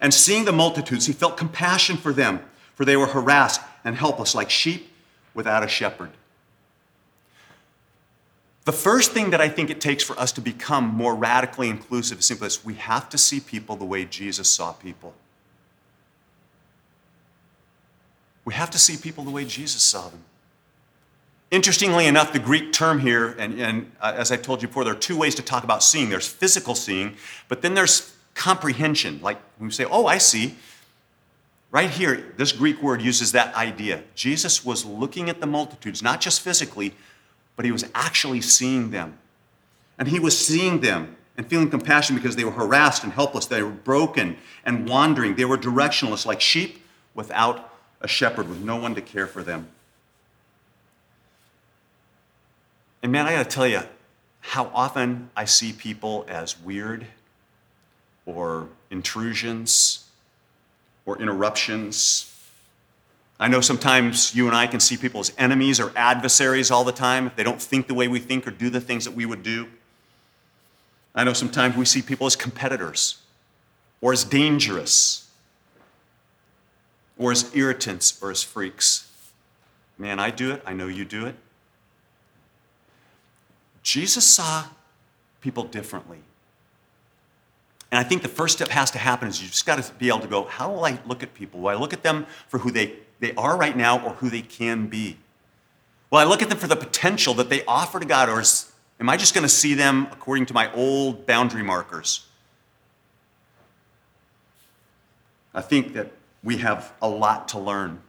And 0.00 0.12
seeing 0.12 0.44
the 0.44 0.52
multitudes, 0.52 1.06
he 1.06 1.12
felt 1.12 1.36
compassion 1.36 1.96
for 1.96 2.12
them, 2.12 2.40
for 2.74 2.84
they 2.84 2.96
were 2.96 3.06
harassed 3.06 3.60
and 3.84 3.96
helpless 3.96 4.34
like 4.34 4.50
sheep 4.50 4.90
without 5.32 5.64
a 5.64 5.68
shepherd. 5.68 6.10
The 8.64 8.72
first 8.72 9.12
thing 9.12 9.30
that 9.30 9.40
I 9.40 9.48
think 9.48 9.68
it 9.68 9.80
takes 9.80 10.02
for 10.02 10.18
us 10.18 10.32
to 10.32 10.40
become 10.40 10.84
more 10.86 11.14
radically 11.14 11.68
inclusive 11.68 12.20
is 12.20 12.24
simply 12.24 12.46
this 12.46 12.64
we 12.64 12.74
have 12.74 13.08
to 13.10 13.18
see 13.18 13.40
people 13.40 13.76
the 13.76 13.84
way 13.84 14.04
Jesus 14.04 14.48
saw 14.50 14.72
people. 14.72 15.14
We 18.44 18.54
have 18.54 18.70
to 18.70 18.78
see 18.78 18.96
people 18.96 19.24
the 19.24 19.30
way 19.30 19.44
Jesus 19.44 19.82
saw 19.82 20.08
them. 20.08 20.24
Interestingly 21.50 22.06
enough, 22.06 22.32
the 22.32 22.38
Greek 22.38 22.72
term 22.72 22.98
here, 22.98 23.36
and, 23.38 23.60
and 23.60 23.92
uh, 24.00 24.12
as 24.16 24.32
I 24.32 24.36
told 24.36 24.60
you 24.60 24.68
before, 24.68 24.84
there 24.84 24.94
are 24.94 24.98
two 24.98 25.16
ways 25.16 25.34
to 25.36 25.42
talk 25.42 25.62
about 25.62 25.82
seeing 25.82 26.08
there's 26.08 26.26
physical 26.26 26.74
seeing, 26.74 27.16
but 27.48 27.62
then 27.62 27.74
there's 27.74 28.14
comprehension. 28.34 29.20
Like 29.22 29.38
when 29.58 29.68
we 29.68 29.72
say, 29.72 29.84
oh, 29.84 30.06
I 30.06 30.18
see. 30.18 30.56
Right 31.70 31.90
here, 31.90 32.32
this 32.36 32.52
Greek 32.52 32.82
word 32.82 33.02
uses 33.02 33.32
that 33.32 33.54
idea. 33.56 34.02
Jesus 34.14 34.64
was 34.64 34.84
looking 34.84 35.28
at 35.28 35.40
the 35.40 35.46
multitudes, 35.46 36.02
not 36.02 36.20
just 36.20 36.40
physically, 36.40 36.94
but 37.56 37.64
he 37.64 37.72
was 37.72 37.84
actually 37.94 38.40
seeing 38.40 38.90
them. 38.90 39.18
And 39.98 40.08
he 40.08 40.18
was 40.18 40.36
seeing 40.36 40.80
them 40.80 41.16
and 41.36 41.46
feeling 41.46 41.70
compassion 41.70 42.16
because 42.16 42.36
they 42.36 42.44
were 42.44 42.52
harassed 42.52 43.04
and 43.04 43.12
helpless. 43.12 43.46
They 43.46 43.62
were 43.62 43.70
broken 43.70 44.36
and 44.64 44.88
wandering. 44.88 45.36
They 45.36 45.44
were 45.44 45.58
directionless, 45.58 46.26
like 46.26 46.40
sheep 46.40 46.84
without 47.14 47.72
a 48.00 48.08
shepherd, 48.08 48.48
with 48.48 48.60
no 48.60 48.76
one 48.76 48.94
to 48.94 49.00
care 49.00 49.26
for 49.26 49.42
them. 49.42 49.68
And 53.02 53.12
man, 53.12 53.26
I 53.26 53.32
gotta 53.32 53.48
tell 53.48 53.66
you 53.66 53.82
how 54.40 54.70
often 54.74 55.30
I 55.36 55.44
see 55.44 55.72
people 55.72 56.24
as 56.28 56.58
weird 56.60 57.06
or 58.26 58.68
intrusions 58.90 60.06
or 61.06 61.20
interruptions 61.20 62.33
I 63.38 63.48
know 63.48 63.60
sometimes 63.60 64.34
you 64.34 64.46
and 64.46 64.54
I 64.54 64.66
can 64.66 64.80
see 64.80 64.96
people 64.96 65.20
as 65.20 65.32
enemies 65.36 65.80
or 65.80 65.92
adversaries 65.96 66.70
all 66.70 66.84
the 66.84 66.92
time 66.92 67.26
if 67.26 67.36
they 67.36 67.42
don't 67.42 67.60
think 67.60 67.88
the 67.88 67.94
way 67.94 68.06
we 68.06 68.20
think 68.20 68.46
or 68.46 68.50
do 68.50 68.70
the 68.70 68.80
things 68.80 69.04
that 69.04 69.14
we 69.14 69.26
would 69.26 69.42
do. 69.42 69.68
I 71.14 71.24
know 71.24 71.32
sometimes 71.32 71.76
we 71.76 71.84
see 71.84 72.02
people 72.02 72.26
as 72.26 72.36
competitors 72.36 73.18
or 74.00 74.12
as 74.12 74.24
dangerous 74.24 75.28
or 77.18 77.32
as 77.32 77.54
irritants 77.54 78.20
or 78.22 78.30
as 78.30 78.42
freaks. 78.42 79.10
Man, 79.98 80.18
I 80.18 80.30
do 80.30 80.52
it. 80.52 80.62
I 80.66 80.72
know 80.72 80.86
you 80.86 81.04
do 81.04 81.26
it. 81.26 81.36
Jesus 83.82 84.24
saw 84.24 84.64
people 85.40 85.64
differently. 85.64 86.18
And 87.92 87.98
I 87.98 88.02
think 88.02 88.22
the 88.22 88.28
first 88.28 88.56
step 88.56 88.68
has 88.70 88.90
to 88.92 88.98
happen 88.98 89.28
is 89.28 89.40
you 89.40 89.48
just 89.48 89.66
got 89.66 89.80
to 89.80 89.92
be 89.94 90.08
able 90.08 90.20
to 90.20 90.26
go, 90.26 90.44
how 90.44 90.72
will 90.72 90.84
I 90.84 90.98
look 91.06 91.22
at 91.22 91.32
people? 91.34 91.60
Will 91.60 91.68
I 91.68 91.74
look 91.74 91.92
at 91.92 92.02
them 92.02 92.26
for 92.48 92.58
who 92.58 92.72
they 92.72 92.94
they 93.20 93.34
are 93.34 93.56
right 93.56 93.76
now 93.76 94.04
or 94.04 94.14
who 94.14 94.30
they 94.30 94.42
can 94.42 94.86
be? 94.86 95.18
Well, 96.10 96.20
I 96.20 96.28
look 96.28 96.42
at 96.42 96.48
them 96.48 96.58
for 96.58 96.66
the 96.66 96.76
potential 96.76 97.34
that 97.34 97.50
they 97.50 97.64
offer 97.64 97.98
to 97.98 98.06
God, 98.06 98.28
or 98.28 98.40
is, 98.40 98.72
am 99.00 99.08
I 99.08 99.16
just 99.16 99.34
going 99.34 99.42
to 99.42 99.48
see 99.48 99.74
them 99.74 100.06
according 100.12 100.46
to 100.46 100.54
my 100.54 100.72
old 100.72 101.26
boundary 101.26 101.62
markers? 101.62 102.26
I 105.54 105.60
think 105.60 105.94
that 105.94 106.12
we 106.42 106.58
have 106.58 106.92
a 107.00 107.08
lot 107.08 107.48
to 107.48 107.58
learn 107.58 108.00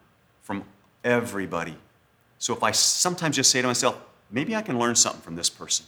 from 0.42 0.64
everybody. 1.04 1.78
So 2.38 2.54
if 2.54 2.64
I 2.64 2.72
sometimes 2.72 3.36
just 3.38 3.50
say 3.50 3.62
to 3.62 3.68
myself, 3.68 4.00
maybe 4.30 4.56
I 4.56 4.62
can 4.62 4.78
learn 4.78 4.96
something 4.96 5.22
from 5.22 5.36
this 5.36 5.50
person, 5.50 5.86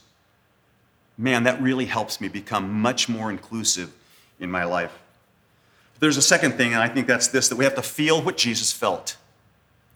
man, 1.16 1.44
that 1.44 1.60
really 1.60 1.84
helps 1.84 2.20
me 2.20 2.28
become 2.28 2.80
much 2.80 3.08
more 3.08 3.30
inclusive 3.30 3.92
in 4.40 4.50
my 4.50 4.64
life. 4.64 4.98
There's 6.00 6.16
a 6.16 6.22
second 6.22 6.52
thing, 6.52 6.74
and 6.74 6.82
I 6.82 6.88
think 6.88 7.06
that's 7.06 7.28
this 7.28 7.48
that 7.48 7.56
we 7.56 7.64
have 7.64 7.74
to 7.74 7.82
feel 7.82 8.22
what 8.22 8.36
Jesus 8.36 8.72
felt. 8.72 9.16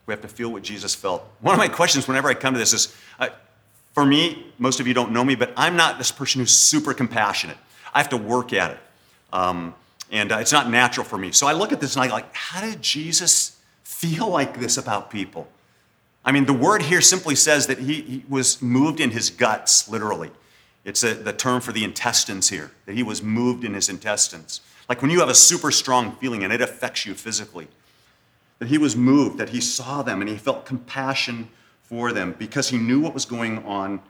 We 0.06 0.12
have 0.12 0.22
to 0.22 0.28
feel 0.28 0.50
what 0.50 0.62
Jesus 0.62 0.94
felt. 0.94 1.24
One 1.40 1.54
of 1.54 1.58
my 1.58 1.68
questions 1.68 2.08
whenever 2.08 2.28
I 2.28 2.34
come 2.34 2.54
to 2.54 2.58
this 2.58 2.72
is 2.72 2.94
for 3.92 4.06
me, 4.06 4.46
most 4.58 4.80
of 4.80 4.86
you 4.86 4.94
don't 4.94 5.12
know 5.12 5.24
me, 5.24 5.34
but 5.34 5.52
I'm 5.56 5.76
not 5.76 5.98
this 5.98 6.10
person 6.10 6.40
who's 6.40 6.50
super 6.56 6.94
compassionate. 6.94 7.58
I 7.94 7.98
have 7.98 8.08
to 8.10 8.16
work 8.16 8.52
at 8.52 8.72
it. 8.72 8.78
Um, 9.32 9.74
and 10.10 10.32
uh, 10.32 10.38
it's 10.38 10.52
not 10.52 10.70
natural 10.70 11.04
for 11.04 11.18
me. 11.18 11.32
So 11.32 11.46
I 11.46 11.52
look 11.52 11.72
at 11.72 11.80
this 11.80 11.94
and 11.94 12.04
I 12.04 12.08
like, 12.08 12.34
how 12.34 12.60
did 12.60 12.82
Jesus 12.82 13.58
feel 13.84 14.28
like 14.28 14.58
this 14.58 14.76
about 14.76 15.10
people? 15.10 15.48
I 16.24 16.32
mean, 16.32 16.46
the 16.46 16.52
word 16.52 16.82
here 16.82 17.00
simply 17.00 17.34
says 17.34 17.66
that 17.66 17.78
he, 17.78 18.02
he 18.02 18.24
was 18.28 18.62
moved 18.62 19.00
in 19.00 19.10
his 19.10 19.30
guts, 19.30 19.88
literally. 19.88 20.30
It's 20.84 21.02
a, 21.02 21.14
the 21.14 21.32
term 21.32 21.60
for 21.60 21.72
the 21.72 21.84
intestines 21.84 22.48
here, 22.48 22.70
that 22.86 22.94
he 22.94 23.02
was 23.02 23.22
moved 23.22 23.64
in 23.64 23.74
his 23.74 23.88
intestines. 23.88 24.60
Like 24.92 25.00
when 25.00 25.10
you 25.10 25.20
have 25.20 25.30
a 25.30 25.34
super 25.34 25.70
strong 25.70 26.16
feeling 26.16 26.44
and 26.44 26.52
it 26.52 26.60
affects 26.60 27.06
you 27.06 27.14
physically. 27.14 27.66
that 28.58 28.68
he 28.68 28.76
was 28.76 28.94
moved, 28.94 29.38
that 29.38 29.48
he 29.48 29.58
saw 29.58 30.02
them 30.02 30.20
and 30.20 30.28
he 30.28 30.36
felt 30.36 30.66
compassion 30.66 31.48
for 31.82 32.12
them 32.12 32.34
because 32.38 32.68
he 32.68 32.76
knew 32.76 33.00
what 33.00 33.14
was 33.14 33.24
going 33.24 33.64
on 33.64 34.02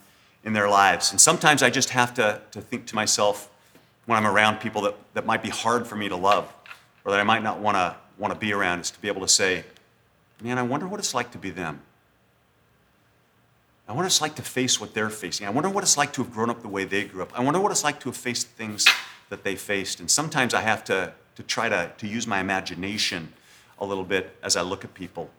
in 0.43 0.55
their 0.55 0.69
lives. 0.69 1.13
And 1.13 1.21
sometimes 1.21 1.63
I 1.63 1.71
just 1.71 1.91
have 1.91 2.13
to, 2.15 2.41
to 2.51 2.61
think 2.61 2.87
to 2.87 2.97
myself 2.97 3.49
when 4.07 4.19
I'm 4.19 4.27
around 4.27 4.59
people 4.59 4.83
that, 4.83 4.97
that 5.15 5.25
might 5.25 5.41
be 5.41 5.51
hard 5.51 5.87
for 5.87 5.95
me 5.95 6.09
to 6.09 6.17
love 6.17 6.53
or 7.05 7.13
that 7.13 7.21
I 7.21 7.23
might 7.23 7.45
not 7.45 7.61
want 7.61 7.77
to 7.77 7.95
want 8.19 8.35
to 8.35 8.41
be 8.41 8.53
around 8.53 8.81
is 8.81 8.91
to 8.91 9.01
be 9.01 9.07
able 9.07 9.21
to 9.21 9.29
say, 9.29 9.63
man, 10.43 10.59
I 10.59 10.65
wonder 10.65 10.89
what 10.89 10.99
it's 10.99 11.15
like 11.15 11.31
to 11.31 11.39
be 11.39 11.51
them. 11.51 11.81
I 13.87 13.93
wonder 13.93 14.03
what 14.03 14.07
it's 14.07 14.21
like 14.21 14.35
to 14.35 14.43
face 14.43 14.81
what 14.81 14.95
they're 14.95 15.11
facing. 15.11 15.47
I 15.47 15.51
wonder 15.51 15.71
what 15.71 15.85
it's 15.85 15.97
like 15.97 16.13
to 16.15 16.25
have 16.25 16.33
grown 16.33 16.51
up 16.51 16.61
the 16.61 16.69
way 16.69 16.83
they 16.83 17.05
grew 17.05 17.23
up. 17.23 17.39
I 17.39 17.41
wonder 17.45 17.61
what 17.61 17.71
it's 17.71 17.85
like 17.85 18.01
to 18.01 18.09
have 18.09 18.17
faced 18.17 18.49
things 18.49 18.89
that 19.33 19.45
they 19.45 19.57
faced. 19.57 19.99
And 19.99 20.11
sometimes 20.11 20.53
I 20.53 20.61
have 20.61 20.85
to, 20.85 21.11
to 21.37 21.43
try 21.43 21.71
to, 21.71 21.91
to 21.97 22.07
use 22.07 22.27
my 22.27 22.39
imagination 22.39 23.33
a 23.79 23.87
little 23.87 24.05
bit 24.05 24.37
as 24.43 24.57
I 24.57 24.61
look 24.61 24.85
at 24.85 24.93
people. 24.93 25.31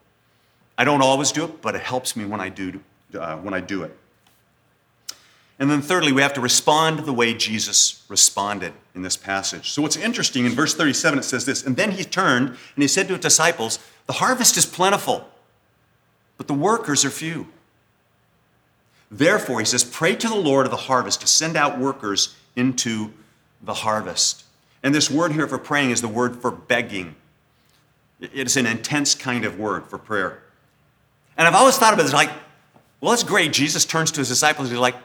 I 0.79 0.83
don't 0.83 1.03
always 1.03 1.31
do 1.31 1.45
it, 1.45 1.61
but 1.61 1.75
it 1.75 1.81
helps 1.81 2.15
me 2.15 2.25
when 2.25 2.41
I 2.41 2.49
do, 2.49 2.81
uh, 3.13 3.37
when 3.37 3.53
I 3.53 3.59
do 3.59 3.83
it. 3.83 3.95
And 5.59 5.69
then, 5.69 5.83
thirdly, 5.83 6.11
we 6.11 6.23
have 6.23 6.33
to 6.33 6.41
respond 6.41 7.05
the 7.05 7.13
way 7.13 7.35
Jesus 7.35 8.03
responded 8.09 8.73
in 8.95 9.03
this 9.03 9.15
passage. 9.15 9.69
So, 9.69 9.83
what's 9.83 9.95
interesting 9.95 10.47
in 10.47 10.53
verse 10.53 10.73
37, 10.73 11.19
it 11.19 11.23
says 11.23 11.45
this 11.45 11.63
And 11.63 11.77
then 11.77 11.91
he 11.91 12.03
turned 12.03 12.47
and 12.47 12.81
he 12.81 12.87
said 12.87 13.07
to 13.09 13.13
his 13.13 13.21
disciples, 13.21 13.77
The 14.07 14.13
harvest 14.13 14.57
is 14.57 14.65
plentiful, 14.65 15.29
but 16.37 16.47
the 16.47 16.55
workers 16.55 17.05
are 17.05 17.11
few. 17.11 17.45
Therefore, 19.11 19.59
he 19.59 19.65
says, 19.65 19.83
Pray 19.83 20.15
to 20.15 20.27
the 20.27 20.35
Lord 20.35 20.65
of 20.65 20.71
the 20.71 20.77
harvest 20.77 21.21
to 21.21 21.27
send 21.27 21.55
out 21.55 21.77
workers 21.77 22.35
into 22.55 23.13
the 23.63 23.73
harvest. 23.73 24.43
And 24.83 24.93
this 24.93 25.09
word 25.09 25.31
here 25.31 25.47
for 25.47 25.57
praying 25.57 25.91
is 25.91 26.01
the 26.01 26.07
word 26.07 26.35
for 26.35 26.51
begging. 26.51 27.15
It 28.19 28.47
is 28.47 28.57
an 28.57 28.65
intense 28.65 29.15
kind 29.15 29.45
of 29.45 29.57
word 29.57 29.87
for 29.87 29.97
prayer. 29.97 30.43
And 31.37 31.47
I've 31.47 31.55
always 31.55 31.77
thought 31.77 31.97
it 31.97 32.03
as 32.03 32.13
like, 32.13 32.29
well, 33.01 33.11
that's 33.11 33.23
great. 33.23 33.51
Jesus 33.53 33.85
turns 33.85 34.11
to 34.11 34.21
his 34.21 34.29
disciples. 34.29 34.67
And 34.67 34.75
he's 34.75 34.81
like, 34.81 34.95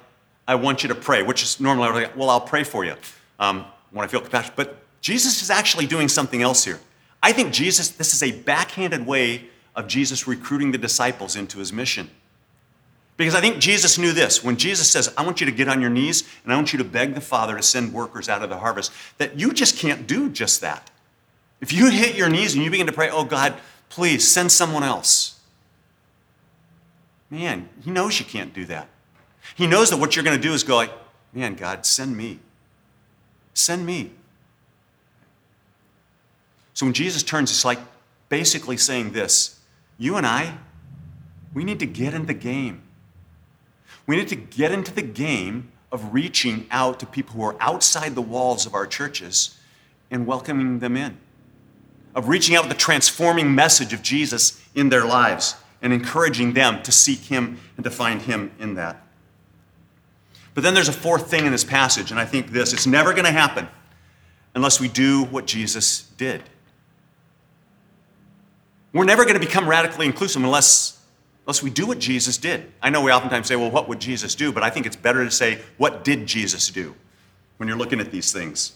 I 0.47 0.57
want 0.57 0.83
you 0.83 0.89
to 0.89 0.95
pray, 0.95 1.23
which 1.23 1.43
is 1.43 1.61
normally 1.61 2.03
like, 2.03 2.17
well, 2.17 2.31
I'll 2.31 2.41
pray 2.41 2.65
for 2.65 2.85
you 2.85 2.95
um, 3.39 3.65
when 3.91 4.05
I 4.05 4.09
feel 4.09 4.21
compassion. 4.21 4.53
But 4.57 4.77
Jesus 5.01 5.43
is 5.43 5.51
actually 5.51 5.87
doing 5.87 6.09
something 6.09 6.43
else 6.43 6.65
here. 6.65 6.81
I 7.23 7.33
think 7.33 7.53
Jesus, 7.53 7.91
this 7.91 8.15
is 8.15 8.23
a 8.23 8.33
backhanded 8.33 9.07
way 9.07 9.49
of 9.75 9.89
Jesus 9.89 10.27
recruiting 10.27 10.73
the 10.73 10.79
disciples 10.79 11.37
into 11.37 11.59
his 11.59 11.73
mission. 11.73 12.11
Because 13.19 13.35
I 13.35 13.41
think 13.41 13.59
Jesus 13.59 13.99
knew 13.99 14.13
this. 14.13 14.45
When 14.45 14.57
Jesus 14.57 14.89
says, 14.89 15.13
I 15.19 15.25
want 15.25 15.41
you 15.41 15.47
to 15.47 15.53
get 15.53 15.69
on 15.69 15.81
your 15.81 15.91
knees 15.91 16.23
and 16.45 16.53
I 16.53 16.57
want 16.57 16.73
you 16.73 16.79
to 16.79 16.85
beg 16.85 17.15
the 17.15 17.21
Father 17.21 17.57
to 17.57 17.63
send 17.65 17.93
workers 17.93 18.29
out 18.29 18.45
of 18.45 18.49
the 18.49 18.59
harvest, 18.59 18.93
that 19.19 19.37
you 19.37 19.53
just 19.53 19.77
can't 19.77 20.07
do 20.07 20.31
just 20.31 20.61
that. 20.61 20.89
If 21.61 21.73
you 21.73 21.91
hit 21.91 22.15
your 22.15 22.29
knees 22.29 22.55
and 22.55 22.63
you 22.63 22.71
begin 22.71 22.87
to 22.87 22.93
pray, 22.93 23.11
oh 23.11 23.25
God, 23.25 23.55
please 23.89 24.27
send 24.27 24.53
someone 24.53 24.85
else. 24.85 25.41
Man, 27.29 27.69
he 27.85 27.91
knows 27.91 28.21
you 28.21 28.25
can't 28.25 28.55
do 28.55 28.65
that. 28.67 28.89
He 29.57 29.67
knows 29.67 29.91
that 29.91 29.97
what 29.97 30.15
you're 30.15 30.25
going 30.25 30.37
to 30.37 30.43
do 30.43 30.55
is 30.55 30.63
go 30.63 30.77
like, 30.77 30.93
man, 31.33 31.57
God, 31.57 31.85
send 31.85 32.17
me. 32.17 32.39
Send 33.53 33.85
me. 33.85 34.13
So 36.73 36.87
when 36.87 36.93
Jesus 36.93 37.25
turns, 37.25 37.51
it's 37.51 37.65
like 37.65 37.81
basically 38.29 38.77
saying 38.77 39.11
this 39.11 39.59
you 39.99 40.15
and 40.15 40.25
I, 40.25 40.57
we 41.53 41.65
need 41.65 41.81
to 41.81 41.87
get 41.87 42.15
in 42.15 42.27
the 42.27 42.35
game. 42.35 42.83
We 44.09 44.17
need 44.17 44.29
to 44.29 44.37
get 44.37 44.73
into 44.73 44.93
the 44.93 45.03
game 45.03 45.71
of 45.93 46.15
reaching 46.15 46.67
out 46.71 46.99
to 47.01 47.07
people 47.07 47.35
who 47.35 47.43
are 47.43 47.57
outside 47.61 48.15
the 48.15 48.23
walls 48.23 48.65
of 48.65 48.75
our 48.75 48.87
churches 48.87 49.59
and 50.11 50.27
welcoming 50.27 50.79
them 50.79 50.97
in, 50.97 51.19
of 52.15 52.27
reaching 52.27 52.57
out 52.57 52.63
with 52.65 52.73
the 52.73 52.79
transforming 52.79 53.55
message 53.55 53.93
of 53.93 54.03
Jesus 54.03 54.61
in 54.75 54.89
their 54.89 55.05
lives 55.05 55.57
and 55.83 55.93
encouraging 55.93 56.55
them 56.55 56.83
to 56.85 56.91
seek 56.91 57.21
Him 57.21 57.59
and 57.77 57.85
to 57.85 57.91
find 57.91 58.23
Him 58.23 58.51
in 58.59 58.75
that. 58.75 59.07
But 60.55 60.65
then 60.65 60.73
there's 60.73 60.89
a 60.89 60.93
fourth 60.93 61.31
thing 61.31 61.45
in 61.45 61.53
this 61.53 61.63
passage, 61.63 62.11
and 62.11 62.19
I 62.19 62.25
think 62.25 62.51
this 62.51 62.73
it's 62.73 62.87
never 62.87 63.13
going 63.13 63.27
to 63.27 63.31
happen 63.31 63.69
unless 64.55 64.81
we 64.81 64.89
do 64.89 65.25
what 65.25 65.47
Jesus 65.47 66.03
did. 66.17 66.43
We're 68.95 69.05
never 69.05 69.25
going 69.25 69.39
to 69.39 69.47
become 69.47 69.69
radically 69.69 70.07
inclusive 70.07 70.43
unless, 70.43 70.98
unless 71.49 71.63
we 71.63 71.71
do 71.71 71.87
what 71.87 71.99
Jesus 71.99 72.37
did. 72.37 72.71
I 72.83 72.91
know 72.91 73.01
we 73.01 73.11
oftentimes 73.11 73.47
say, 73.47 73.57
well, 73.57 73.71
what 73.71 73.89
would 73.89 74.01
Jesus 74.01 74.35
do? 74.35 74.53
But 74.53 74.63
I 74.63 74.69
think 74.69 74.85
it's 74.85 74.97
better 74.97 75.25
to 75.25 75.31
say, 75.31 75.59
what 75.79 76.05
did 76.05 76.27
Jesus 76.27 76.69
do 76.69 76.95
when 77.57 77.71
you're 77.71 77.79
looking 77.79 78.01
at 78.01 78.13
these 78.13 78.31
things? 78.31 78.75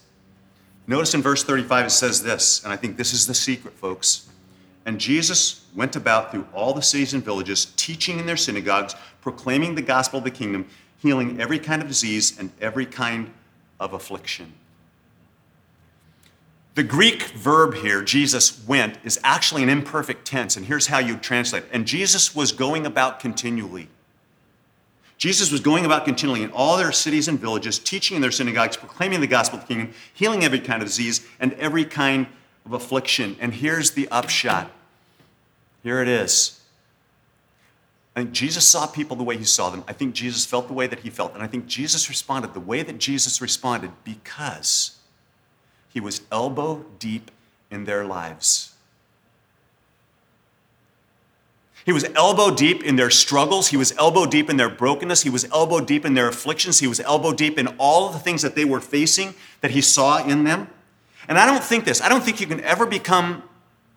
Notice 0.87 1.13
in 1.13 1.21
verse 1.21 1.43
35 1.43 1.85
it 1.85 1.89
says 1.91 2.23
this, 2.23 2.63
and 2.63 2.73
I 2.73 2.75
think 2.75 2.97
this 2.97 3.13
is 3.13 3.27
the 3.27 3.35
secret, 3.35 3.75
folks. 3.75 4.27
And 4.87 4.99
Jesus 4.99 5.67
went 5.75 5.95
about 5.95 6.31
through 6.31 6.47
all 6.51 6.73
the 6.73 6.81
cities 6.81 7.13
and 7.13 7.23
villages, 7.23 7.71
teaching 7.77 8.17
in 8.17 8.25
their 8.25 8.35
synagogues, 8.35 8.95
proclaiming 9.21 9.75
the 9.75 9.83
gospel 9.83 10.17
of 10.17 10.25
the 10.25 10.31
kingdom, 10.31 10.67
healing 10.97 11.39
every 11.39 11.59
kind 11.59 11.79
of 11.79 11.87
disease 11.87 12.39
and 12.39 12.49
every 12.59 12.87
kind 12.87 13.31
of 13.79 13.93
affliction. 13.93 14.51
The 16.75 16.83
Greek 16.83 17.23
verb 17.23 17.75
here, 17.75 18.01
Jesus 18.01 18.65
went, 18.65 18.97
is 19.03 19.19
actually 19.23 19.61
an 19.61 19.69
imperfect 19.69 20.25
tense, 20.25 20.57
and 20.57 20.65
here's 20.65 20.87
how 20.87 20.97
you 20.97 21.17
translate 21.17 21.63
it. 21.63 21.69
And 21.71 21.85
Jesus 21.85 22.35
was 22.35 22.51
going 22.51 22.85
about 22.87 23.19
continually. 23.19 23.89
Jesus 25.19 25.51
was 25.51 25.61
going 25.61 25.85
about 25.85 26.03
continually 26.03 26.41
in 26.41 26.51
all 26.51 26.75
their 26.75 26.91
cities 26.91 27.27
and 27.27 27.39
villages, 27.39 27.77
teaching 27.77 28.15
in 28.15 28.21
their 28.21 28.31
synagogues, 28.31 28.75
proclaiming 28.75 29.21
the 29.21 29.27
gospel 29.27 29.59
of 29.59 29.67
the 29.67 29.73
kingdom, 29.73 29.93
healing 30.13 30.43
every 30.43 30.59
kind 30.59 30.81
of 30.81 30.87
disease 30.87 31.25
and 31.39 31.53
every 31.53 31.85
kind 31.85 32.25
of 32.65 32.73
affliction. 32.73 33.35
And 33.39 33.53
here's 33.53 33.91
the 33.91 34.07
upshot. 34.09 34.71
Here 35.83 36.01
it 36.01 36.07
is. 36.07 36.59
I 38.15 38.21
think 38.21 38.33
Jesus 38.33 38.65
saw 38.65 38.87
people 38.87 39.15
the 39.15 39.23
way 39.23 39.37
he 39.37 39.43
saw 39.43 39.69
them. 39.69 39.83
I 39.87 39.93
think 39.93 40.15
Jesus 40.15 40.45
felt 40.45 40.67
the 40.67 40.73
way 40.73 40.87
that 40.87 41.01
he 41.01 41.09
felt. 41.09 41.35
And 41.35 41.43
I 41.43 41.47
think 41.47 41.67
Jesus 41.67 42.09
responded 42.09 42.53
the 42.53 42.59
way 42.59 42.81
that 42.81 42.97
Jesus 42.97 43.41
responded 43.41 43.91
because 44.03 44.97
he 45.93 45.99
was 45.99 46.21
elbow 46.31 46.85
deep 46.99 47.31
in 47.69 47.85
their 47.85 48.03
lives. 48.03 48.73
He 51.85 51.91
was 51.91 52.05
elbow 52.15 52.55
deep 52.55 52.83
in 52.83 52.95
their 52.95 53.09
struggles. 53.09 53.67
He 53.67 53.77
was 53.77 53.91
elbow 53.97 54.25
deep 54.25 54.49
in 54.49 54.57
their 54.57 54.69
brokenness. 54.69 55.23
He 55.23 55.29
was 55.29 55.45
elbow 55.51 55.81
deep 55.81 56.05
in 56.05 56.13
their 56.13 56.29
afflictions. 56.29 56.79
He 56.79 56.87
was 56.87 56.99
elbow 57.01 57.33
deep 57.33 57.57
in 57.57 57.67
all 57.77 58.07
of 58.07 58.13
the 58.13 58.19
things 58.19 58.41
that 58.41 58.55
they 58.55 58.65
were 58.65 58.79
facing 58.79 59.35
that 59.61 59.71
he 59.71 59.81
saw 59.81 60.25
in 60.25 60.45
them. 60.45 60.69
And 61.27 61.37
I 61.37 61.45
don't 61.45 61.63
think 61.63 61.85
this, 61.85 62.01
I 62.01 62.09
don't 62.09 62.23
think 62.23 62.39
you 62.39 62.47
can 62.47 62.61
ever 62.61 62.85
become 62.85 63.43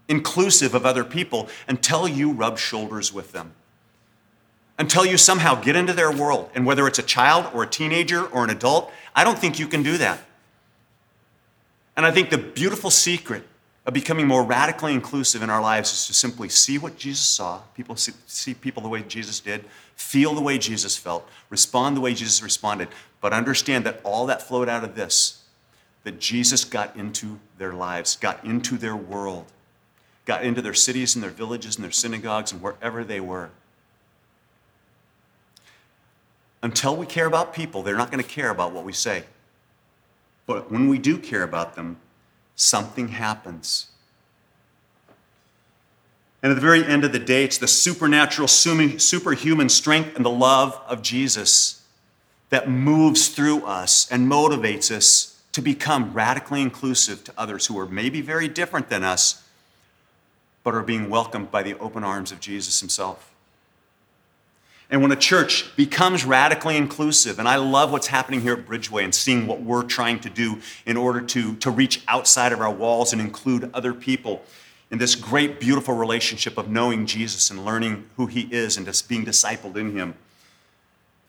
inclusive 0.09 0.75
of 0.75 0.85
other 0.85 1.05
people 1.05 1.49
until 1.69 2.07
you 2.07 2.33
rub 2.33 2.59
shoulders 2.59 3.13
with 3.13 3.33
them 3.33 3.55
until 4.79 5.07
you 5.07 5.17
somehow 5.17 5.55
get 5.61 5.77
into 5.77 5.93
their 5.93 6.13
world. 6.13 6.51
And 6.55 6.67
whether 6.67 6.87
it's 6.87 6.99
a 6.99 7.03
child 7.03 7.47
or 7.55 7.63
a 7.63 7.67
teenager 7.67 8.27
or 8.27 8.45
an 8.45 8.51
adult, 8.51 8.93
I 9.15 9.25
don't 9.25 9.39
think 9.39 9.59
you 9.59 9.67
can 9.67 9.83
do 9.83 9.99
that. 9.99 10.21
And 11.97 12.05
I 12.05 12.11
think 12.11 12.31
the 12.31 12.39
beautiful 12.39 12.91
secret 12.91 13.45
of 13.87 13.95
becoming 13.95 14.27
more 14.27 14.43
radically 14.43 14.93
inclusive 14.93 15.43
in 15.43 15.49
our 15.49 15.63
lives 15.63 15.93
is 15.93 16.07
to 16.09 16.15
simply 16.15 16.49
see 16.49 16.77
what 16.77 16.99
Jesus 16.99 17.25
saw, 17.25 17.61
people 17.75 17.97
see, 17.97 18.13
see 18.27 18.53
people 18.53 18.83
the 18.83 18.89
way 18.89 19.03
Jesus 19.03 19.41
did, 19.41 19.65
feel 19.95 20.35
the 20.35 20.41
way 20.43 20.59
Jesus 20.59 20.97
felt, 20.97 21.27
respond 21.51 21.97
the 21.97 22.01
way 22.01 22.13
Jesus 22.13 22.43
responded, 22.43 22.89
but 23.21 23.33
understand 23.33 23.85
that 23.87 24.01
all 24.03 24.27
that 24.27 24.43
flowed 24.43 24.69
out 24.69 24.85
of 24.85 24.95
this 24.95 25.43
that 26.05 26.21
Jesus 26.21 26.65
got 26.65 26.95
into 26.95 27.41
their 27.59 27.73
lives, 27.73 28.17
got 28.17 28.45
into 28.45 28.77
their 28.77 28.95
world, 28.95 29.47
got 30.25 30.45
into 30.45 30.63
their 30.63 30.75
cities 30.75 31.17
and 31.17 31.23
their 31.23 31.31
villages 31.31 31.77
and 31.77 31.85
their 31.85 31.91
synagogues 31.91 32.53
and 32.53 32.63
wherever 32.63 33.03
they 33.03 33.19
were. 33.19 33.51
Until 36.63 36.97
we 36.97 37.07
care 37.07 37.27
about 37.27 37.55
people, 37.55 37.83
they're 37.83 37.97
not 37.97 38.13
going 38.13 38.23
to 38.23 38.29
care 38.29 38.51
about 38.51 38.73
what 38.73 38.85
we 38.85 38.93
say. 38.93 39.25
But 40.47 40.71
when 40.71 40.89
we 40.89 40.99
do 40.99 41.19
care 41.19 41.43
about 41.43 41.75
them, 41.75 41.99
something 42.55 43.09
happens. 43.09 43.87
And 46.43 46.53
at 46.53 46.55
the 46.55 46.61
very 46.61 46.85
end 46.85 47.05
of 47.05 47.13
the 47.13 47.19
day, 47.19 47.45
it's 47.45 47.59
the 47.59 47.67
supernatural, 47.67 48.47
superhuman 48.47 49.69
strength 49.69 50.15
and 50.15 50.25
the 50.25 50.31
love 50.31 50.81
of 50.87 51.03
Jesus 51.03 51.83
that 52.51 52.69
moves 52.69 53.29
through 53.29 53.65
us 53.65 54.11
and 54.11 54.31
motivates 54.31 54.91
us 54.91 55.41
to 55.53 55.63
become 55.63 56.13
radically 56.13 56.63
inclusive 56.63 57.25
to 57.25 57.33
others 57.37 57.67
who 57.67 57.79
are 57.79 57.87
maybe 57.87 58.21
very 58.21 58.47
different 58.47 58.89
than 58.89 59.03
us, 59.03 59.43
but 60.63 60.75
are 60.75 60.83
being 60.83 61.11
welcomed 61.11 61.51
by 61.51 61.63
the 61.63 61.79
open 61.79 62.05
arms 62.05 62.31
of 62.31 62.39
Jesus 62.39 62.79
himself. 62.79 63.33
And 64.89 65.03
when 65.03 65.11
a 65.11 65.17
church 65.17 65.75
becomes 65.75 66.25
radically 66.25 66.77
inclusive, 66.77 67.39
and 67.39 67.49
I 67.49 67.57
love 67.57 67.91
what's 67.91 68.07
happening 68.07 68.41
here 68.41 68.53
at 68.53 68.67
Bridgeway 68.67 69.03
and 69.03 69.15
seeing 69.15 69.47
what 69.47 69.61
we're 69.61 69.83
trying 69.83 70.21
to 70.21 70.31
do 70.31 70.61
in 70.85 70.97
order 70.97 71.21
to, 71.21 71.57
to 71.57 71.71
reach 71.71 72.03
outside 72.07 72.53
of 72.53 72.61
our 72.61 72.71
walls 72.71 73.13
and 73.13 73.21
include 73.21 73.69
other 73.75 73.93
people 73.93 74.45
in 74.91 74.99
this 74.99 75.17
great, 75.17 75.59
beautiful 75.59 75.95
relationship 75.95 76.57
of 76.57 76.69
knowing 76.69 77.07
Jesus 77.07 77.51
and 77.51 77.65
learning 77.65 78.09
who 78.17 78.27
he 78.27 78.43
is 78.43 78.77
and 78.77 78.87
just 78.87 79.09
being 79.09 79.25
discipled 79.25 79.77
in 79.77 79.97
him. 79.97 80.15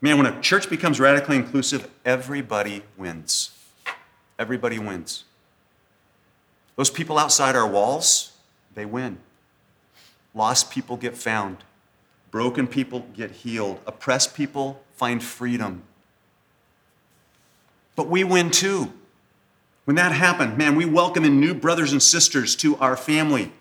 Man, 0.01 0.17
when 0.17 0.27
a 0.27 0.41
church 0.41 0.69
becomes 0.69 0.99
radically 0.99 1.37
inclusive, 1.37 1.89
everybody 2.05 2.83
wins. 2.97 3.51
Everybody 4.37 4.77
wins. 4.77 5.23
Those 6.75 6.91
people 6.91 7.17
outside 7.17 7.55
our 7.55 7.67
walls, 7.67 8.33
they 8.75 8.85
win. 8.85 9.17
lost 10.35 10.69
people 10.69 10.97
get 10.97 11.17
found, 11.17 11.57
broken 12.31 12.67
people 12.67 13.05
get 13.15 13.31
healed, 13.31 13.79
oppressed 13.85 14.35
people 14.35 14.81
find 14.95 15.23
freedom. 15.23 15.83
But 17.95 18.07
we 18.07 18.23
win 18.23 18.51
too. 18.51 18.91
When 19.85 19.95
that 19.95 20.11
happened, 20.11 20.57
man, 20.57 20.75
we 20.75 20.85
welcome 20.85 21.23
in 21.23 21.39
new 21.39 21.53
brothers 21.53 21.91
and 21.91 22.03
sisters 22.03 22.55
to 22.57 22.75
our 22.77 22.97
family. 22.97 23.51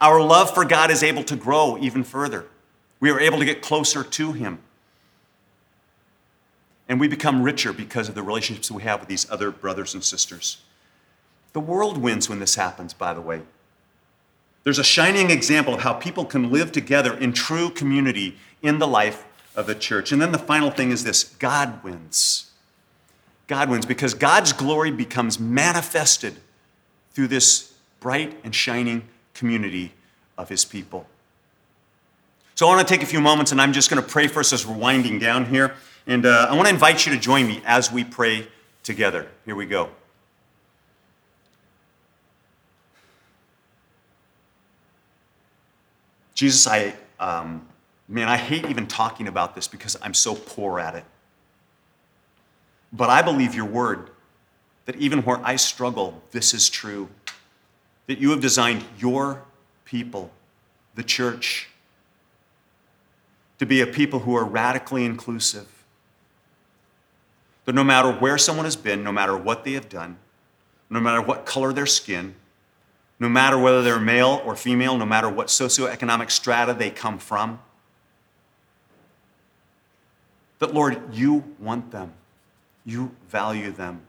Our 0.00 0.20
love 0.20 0.52
for 0.52 0.64
God 0.64 0.90
is 0.90 1.02
able 1.02 1.24
to 1.24 1.36
grow 1.36 1.78
even 1.80 2.04
further. 2.04 2.46
We 3.00 3.10
are 3.10 3.18
able 3.18 3.38
to 3.38 3.44
get 3.44 3.62
closer 3.62 4.04
to 4.04 4.32
Him. 4.32 4.58
And 6.88 7.00
we 7.00 7.08
become 7.08 7.42
richer 7.42 7.72
because 7.72 8.08
of 8.08 8.14
the 8.14 8.22
relationships 8.22 8.70
we 8.70 8.82
have 8.82 9.00
with 9.00 9.08
these 9.08 9.30
other 9.30 9.50
brothers 9.50 9.94
and 9.94 10.04
sisters. 10.04 10.58
The 11.52 11.60
world 11.60 11.98
wins 11.98 12.28
when 12.28 12.40
this 12.40 12.56
happens, 12.56 12.92
by 12.92 13.14
the 13.14 13.20
way. 13.20 13.42
There's 14.62 14.78
a 14.78 14.84
shining 14.84 15.30
example 15.30 15.74
of 15.74 15.80
how 15.80 15.94
people 15.94 16.24
can 16.24 16.50
live 16.50 16.72
together 16.72 17.16
in 17.16 17.32
true 17.32 17.70
community 17.70 18.36
in 18.62 18.78
the 18.78 18.86
life 18.86 19.24
of 19.56 19.66
the 19.66 19.74
church. 19.74 20.12
And 20.12 20.20
then 20.20 20.32
the 20.32 20.38
final 20.38 20.70
thing 20.70 20.90
is 20.90 21.04
this 21.04 21.24
God 21.24 21.82
wins. 21.82 22.50
God 23.46 23.68
wins 23.68 23.86
because 23.86 24.14
God's 24.14 24.52
glory 24.52 24.90
becomes 24.90 25.40
manifested 25.40 26.36
through 27.12 27.28
this 27.28 27.74
bright 27.98 28.38
and 28.44 28.54
shining 28.54 29.08
community 29.34 29.92
of 30.38 30.48
his 30.48 30.64
people. 30.64 31.06
So 32.54 32.66
I 32.66 32.76
want 32.76 32.86
to 32.86 32.94
take 32.94 33.02
a 33.02 33.06
few 33.06 33.20
moments 33.20 33.52
and 33.52 33.60
I'm 33.60 33.72
just 33.72 33.90
going 33.90 34.02
to 34.02 34.08
pray 34.08 34.26
for 34.26 34.40
us 34.40 34.52
as 34.52 34.66
we're 34.66 34.76
winding 34.76 35.18
down 35.18 35.46
here. 35.46 35.74
And 36.06 36.26
uh, 36.26 36.46
I 36.48 36.54
want 36.54 36.68
to 36.68 36.74
invite 36.74 37.06
you 37.06 37.14
to 37.14 37.18
join 37.18 37.46
me 37.46 37.62
as 37.64 37.90
we 37.90 38.04
pray 38.04 38.46
together. 38.82 39.26
Here 39.44 39.56
we 39.56 39.66
go. 39.66 39.90
Jesus, 46.40 46.66
I, 46.66 46.94
um, 47.18 47.68
man, 48.08 48.30
I 48.30 48.38
hate 48.38 48.64
even 48.64 48.86
talking 48.86 49.28
about 49.28 49.54
this 49.54 49.68
because 49.68 49.98
I'm 50.00 50.14
so 50.14 50.34
poor 50.34 50.80
at 50.80 50.94
it. 50.94 51.04
But 52.94 53.10
I 53.10 53.20
believe 53.20 53.54
your 53.54 53.66
word 53.66 54.08
that 54.86 54.96
even 54.96 55.20
where 55.24 55.38
I 55.44 55.56
struggle, 55.56 56.22
this 56.30 56.54
is 56.54 56.70
true. 56.70 57.10
That 58.06 58.20
you 58.20 58.30
have 58.30 58.40
designed 58.40 58.86
your 58.98 59.42
people, 59.84 60.30
the 60.94 61.02
church, 61.02 61.68
to 63.58 63.66
be 63.66 63.82
a 63.82 63.86
people 63.86 64.20
who 64.20 64.34
are 64.34 64.46
radically 64.46 65.04
inclusive. 65.04 65.68
That 67.66 67.74
no 67.74 67.84
matter 67.84 68.10
where 68.10 68.38
someone 68.38 68.64
has 68.64 68.76
been, 68.76 69.04
no 69.04 69.12
matter 69.12 69.36
what 69.36 69.64
they 69.64 69.72
have 69.72 69.90
done, 69.90 70.16
no 70.88 71.00
matter 71.00 71.20
what 71.20 71.44
color 71.44 71.74
their 71.74 71.84
skin, 71.84 72.34
no 73.20 73.28
matter 73.28 73.58
whether 73.58 73.82
they're 73.82 74.00
male 74.00 74.42
or 74.46 74.56
female, 74.56 74.96
no 74.96 75.04
matter 75.04 75.28
what 75.28 75.48
socioeconomic 75.48 76.30
strata 76.30 76.72
they 76.72 76.90
come 76.90 77.18
from. 77.18 77.60
That, 80.58 80.74
Lord, 80.74 81.14
you 81.14 81.44
want 81.58 81.90
them, 81.90 82.14
you 82.84 83.14
value 83.28 83.70
them. 83.70 84.00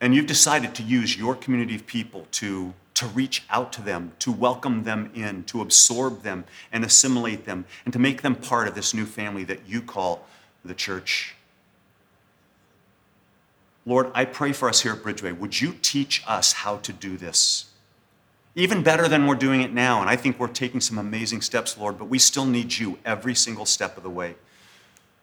And 0.00 0.16
you've 0.16 0.26
decided 0.26 0.74
to 0.74 0.82
use 0.82 1.16
your 1.16 1.36
community 1.36 1.76
of 1.76 1.86
people 1.86 2.26
to, 2.32 2.74
to 2.94 3.06
reach 3.06 3.44
out 3.48 3.72
to 3.74 3.82
them, 3.82 4.12
to 4.18 4.32
welcome 4.32 4.82
them 4.82 5.12
in, 5.14 5.44
to 5.44 5.60
absorb 5.60 6.24
them 6.24 6.44
and 6.72 6.84
assimilate 6.84 7.44
them, 7.44 7.66
and 7.84 7.92
to 7.92 8.00
make 8.00 8.22
them 8.22 8.34
part 8.34 8.66
of 8.66 8.74
this 8.74 8.92
new 8.92 9.06
family 9.06 9.44
that 9.44 9.68
you 9.68 9.80
call 9.80 10.26
the 10.64 10.74
church. 10.74 11.36
Lord, 13.84 14.10
I 14.14 14.24
pray 14.24 14.52
for 14.52 14.68
us 14.68 14.82
here 14.82 14.92
at 14.92 14.98
Bridgeway. 14.98 15.36
Would 15.38 15.60
you 15.60 15.74
teach 15.82 16.22
us 16.26 16.52
how 16.52 16.76
to 16.78 16.92
do 16.92 17.16
this? 17.16 17.66
Even 18.54 18.82
better 18.82 19.08
than 19.08 19.26
we're 19.26 19.34
doing 19.34 19.62
it 19.62 19.72
now. 19.72 20.00
And 20.00 20.08
I 20.08 20.14
think 20.14 20.38
we're 20.38 20.46
taking 20.46 20.80
some 20.80 20.98
amazing 20.98 21.40
steps, 21.40 21.76
Lord, 21.76 21.98
but 21.98 22.04
we 22.04 22.18
still 22.18 22.44
need 22.44 22.78
you 22.78 22.98
every 23.04 23.34
single 23.34 23.66
step 23.66 23.96
of 23.96 24.02
the 24.02 24.10
way. 24.10 24.36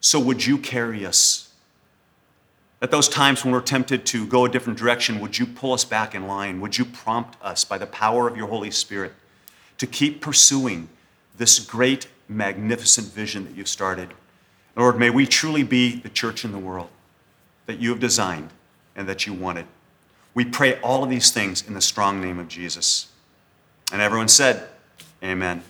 So 0.00 0.20
would 0.20 0.44
you 0.44 0.58
carry 0.58 1.06
us? 1.06 1.52
At 2.82 2.90
those 2.90 3.08
times 3.08 3.44
when 3.44 3.52
we're 3.52 3.60
tempted 3.60 4.04
to 4.06 4.26
go 4.26 4.44
a 4.44 4.48
different 4.48 4.78
direction, 4.78 5.20
would 5.20 5.38
you 5.38 5.46
pull 5.46 5.72
us 5.72 5.84
back 5.84 6.14
in 6.14 6.26
line? 6.26 6.60
Would 6.60 6.76
you 6.76 6.84
prompt 6.84 7.36
us 7.42 7.64
by 7.64 7.78
the 7.78 7.86
power 7.86 8.26
of 8.26 8.36
your 8.36 8.48
Holy 8.48 8.70
Spirit 8.70 9.12
to 9.78 9.86
keep 9.86 10.20
pursuing 10.20 10.88
this 11.36 11.58
great, 11.58 12.08
magnificent 12.28 13.08
vision 13.08 13.44
that 13.44 13.54
you've 13.54 13.68
started? 13.68 14.12
Lord, 14.76 14.98
may 14.98 15.10
we 15.10 15.26
truly 15.26 15.62
be 15.62 15.96
the 15.96 16.08
church 16.08 16.44
in 16.44 16.52
the 16.52 16.58
world 16.58 16.88
that 17.66 17.78
you 17.78 17.90
have 17.90 18.00
designed 18.00 18.50
and 18.96 19.08
that 19.08 19.26
you 19.26 19.32
wanted. 19.32 19.66
We 20.34 20.44
pray 20.44 20.80
all 20.80 21.02
of 21.02 21.10
these 21.10 21.30
things 21.30 21.66
in 21.66 21.74
the 21.74 21.80
strong 21.80 22.20
name 22.20 22.38
of 22.38 22.48
Jesus. 22.48 23.08
And 23.92 24.00
everyone 24.00 24.28
said, 24.28 24.68
Amen. 25.22 25.62